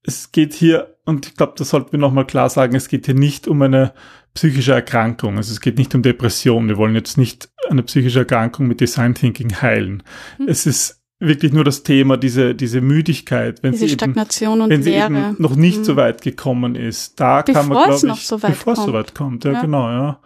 es 0.10 0.32
geht 0.32 0.54
hier, 0.54 0.98
und 1.06 1.28
ich 1.28 1.36
glaube, 1.36 1.54
das 1.58 1.70
sollten 1.70 1.92
wir 1.94 2.00
nochmal 2.00 2.25
klar 2.28 2.50
sagen, 2.50 2.75
es 2.75 2.88
geht 2.89 3.06
hier 3.06 3.16
nicht 3.16 3.48
um 3.48 3.62
eine 3.62 3.94
psychische 4.34 4.74
Erkrankung. 4.74 5.38
Also 5.38 5.51
es 5.51 5.62
geht 5.62 5.78
nicht 5.78 5.94
um 5.96 6.01
Depression. 6.01 6.68
Wir 6.68 6.78
wollen 6.78 6.96
jetzt 6.96 7.18
nicht 7.18 7.50
eine 7.70 7.84
psychische 7.84 8.20
Erkrankung 8.20 8.68
mit 8.68 8.80
Design 8.82 9.16
Thinking 9.16 9.62
heilen. 9.62 10.04
Hm. 10.38 10.48
Es 10.48 10.66
ist 10.66 11.01
wirklich 11.20 11.51
nur 11.51 11.63
das 11.63 11.84
Thema, 11.84 12.16
diese, 12.18 12.56
diese 12.56 12.80
Müdigkeit, 12.82 13.62
wenn 13.63 13.72
diese 13.74 13.88
sie 13.88 13.94
eben 13.94 14.16
wenn 14.16 14.84
sie 14.84 14.94
eben 14.94 15.36
noch 15.38 15.56
nicht 15.56 15.80
Mhm. 15.80 15.84
so 15.84 15.96
weit 15.98 16.22
gekommen 16.22 16.75
ist. 16.75 17.20
Da 17.20 17.44
kann 17.44 17.68
man, 17.68 17.70
Bevor 17.70 17.84
glaube 17.84 17.94
es 17.96 18.04
ich, 18.04 18.10
noch 18.10 18.18
so 18.18 18.42
weit 18.44 18.51
bevor 18.51 18.74
es 18.74 18.80
so 18.80 18.86
kommt. 18.86 18.96
weit 18.96 19.16
kommt, 19.16 19.44
ja, 19.46 19.51
Ja. 19.54 19.62
genau, 19.62 19.89
ja. 19.89 20.20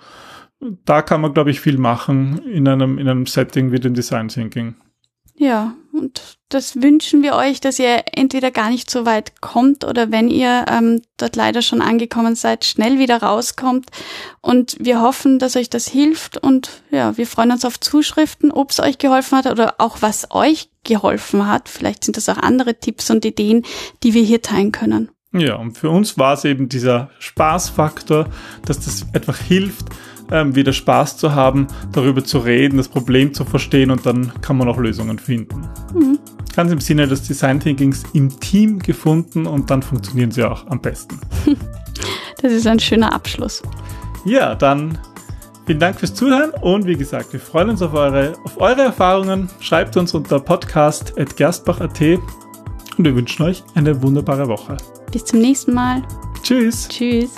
Da 0.86 1.02
kann 1.02 1.22
man, 1.22 1.34
glaube 1.34 1.50
ich, 1.52 1.60
viel 1.60 1.78
machen 1.78 2.40
in 2.46 2.68
einem, 2.68 2.98
in 3.00 3.08
einem 3.10 3.26
Setting 3.26 3.72
wie 3.72 3.80
dem 3.80 3.94
Design 3.96 4.28
Thinking. 4.28 4.76
Ja, 5.36 5.74
und 5.94 6.40
das 6.50 6.82
wünschen 6.82 7.22
wir 7.22 7.36
euch, 7.36 7.62
dass 7.62 7.78
ihr 7.78 8.04
entweder 8.14 8.50
gar 8.50 8.72
nicht 8.72 8.90
so 8.90 9.06
weit 9.06 9.42
kommt 9.42 9.84
oder 9.84 10.12
wenn 10.12 10.28
ihr 10.28 10.66
ähm, 10.68 11.02
dort 11.18 11.36
leider 11.36 11.62
schon 11.62 11.84
angekommen 11.84 12.36
seid, 12.36 12.66
schnell 12.66 12.98
wieder 12.98 13.18
rauskommt. 13.18 13.90
Und 14.42 14.76
wir 14.80 15.02
hoffen, 15.02 15.38
dass 15.38 15.56
euch 15.56 15.70
das 15.70 15.88
hilft 15.88 16.38
und 16.38 16.82
ja, 16.90 17.16
wir 17.18 17.28
freuen 17.28 17.52
uns 17.52 17.64
auf 17.64 17.80
Zuschriften, 17.80 18.52
ob 18.52 18.72
es 18.72 18.80
euch 18.80 18.98
geholfen 18.98 19.38
hat 19.38 19.46
oder 19.46 19.76
auch 19.78 20.02
was 20.02 20.32
euch 20.32 20.70
geholfen 20.84 21.48
hat. 21.48 21.70
Vielleicht 21.70 22.04
sind 22.04 22.18
das 22.18 22.28
auch 22.28 22.38
andere 22.38 22.80
Tipps 22.80 23.12
und 23.12 23.24
Ideen, 23.24 23.64
die 24.02 24.16
wir 24.16 24.24
hier 24.24 24.42
teilen 24.42 24.72
können. 24.72 25.12
Ja, 25.32 25.56
und 25.56 25.78
für 25.78 25.90
uns 25.90 26.18
war 26.18 26.34
es 26.34 26.46
eben 26.46 26.70
dieser 26.70 27.10
Spaßfaktor, 27.20 28.30
dass 28.66 28.80
das 28.80 29.06
einfach 29.14 29.38
hilft, 29.40 29.88
ähm, 30.34 30.56
wieder 30.56 30.74
Spaß 30.74 31.16
zu 31.16 31.34
haben, 31.34 31.68
darüber 31.94 32.24
zu 32.24 32.40
reden, 32.40 32.78
das 32.78 32.90
Problem 32.90 33.34
zu 33.34 33.46
verstehen 33.46 33.92
und 33.92 34.06
dann 34.06 34.34
kann 34.42 34.58
man 34.58 34.68
auch 34.68 34.78
Lösungen 34.78 35.20
finden. 35.20 35.62
Mhm. 35.94 36.20
Ganz 36.56 36.72
im 36.72 36.82
Sinne 36.82 37.08
des 37.08 37.24
Design 37.24 37.60
Thinkings 37.60 38.04
im 38.14 38.40
Team 38.40 38.80
gefunden 38.80 39.46
und 39.48 39.70
dann 39.70 39.82
funktionieren 39.82 40.32
sie 40.32 40.44
auch 40.44 40.68
am 40.68 40.82
besten. 40.82 41.20
Das 42.42 42.52
ist 42.52 42.68
ein 42.68 42.78
schöner 42.78 43.14
Abschluss. 43.14 43.64
Ja, 44.26 44.54
dann 44.54 44.98
vielen 45.66 45.80
Dank 45.80 45.98
fürs 45.98 46.14
Zuhören 46.14 46.50
und 46.62 46.86
wie 46.86 46.98
gesagt, 46.98 47.32
wir 47.32 47.40
freuen 47.40 47.70
uns 47.70 47.82
auf 47.82 47.94
eure, 47.94 48.34
auf 48.44 48.60
eure 48.60 48.82
Erfahrungen. 48.82 49.50
Schreibt 49.62 49.96
uns 49.96 50.14
unter 50.14 50.42
podcast.gerstbach.at 50.42 52.02
und 52.98 53.06
wir 53.06 53.16
wünschen 53.16 53.44
euch 53.44 53.64
eine 53.76 54.02
wunderbare 54.02 54.50
Woche. 54.50 54.76
Bis 55.14 55.24
zum 55.24 55.40
nächsten 55.40 55.74
Mal. 55.74 56.02
Tschüss! 56.44 56.90
Tschüss. 56.90 57.32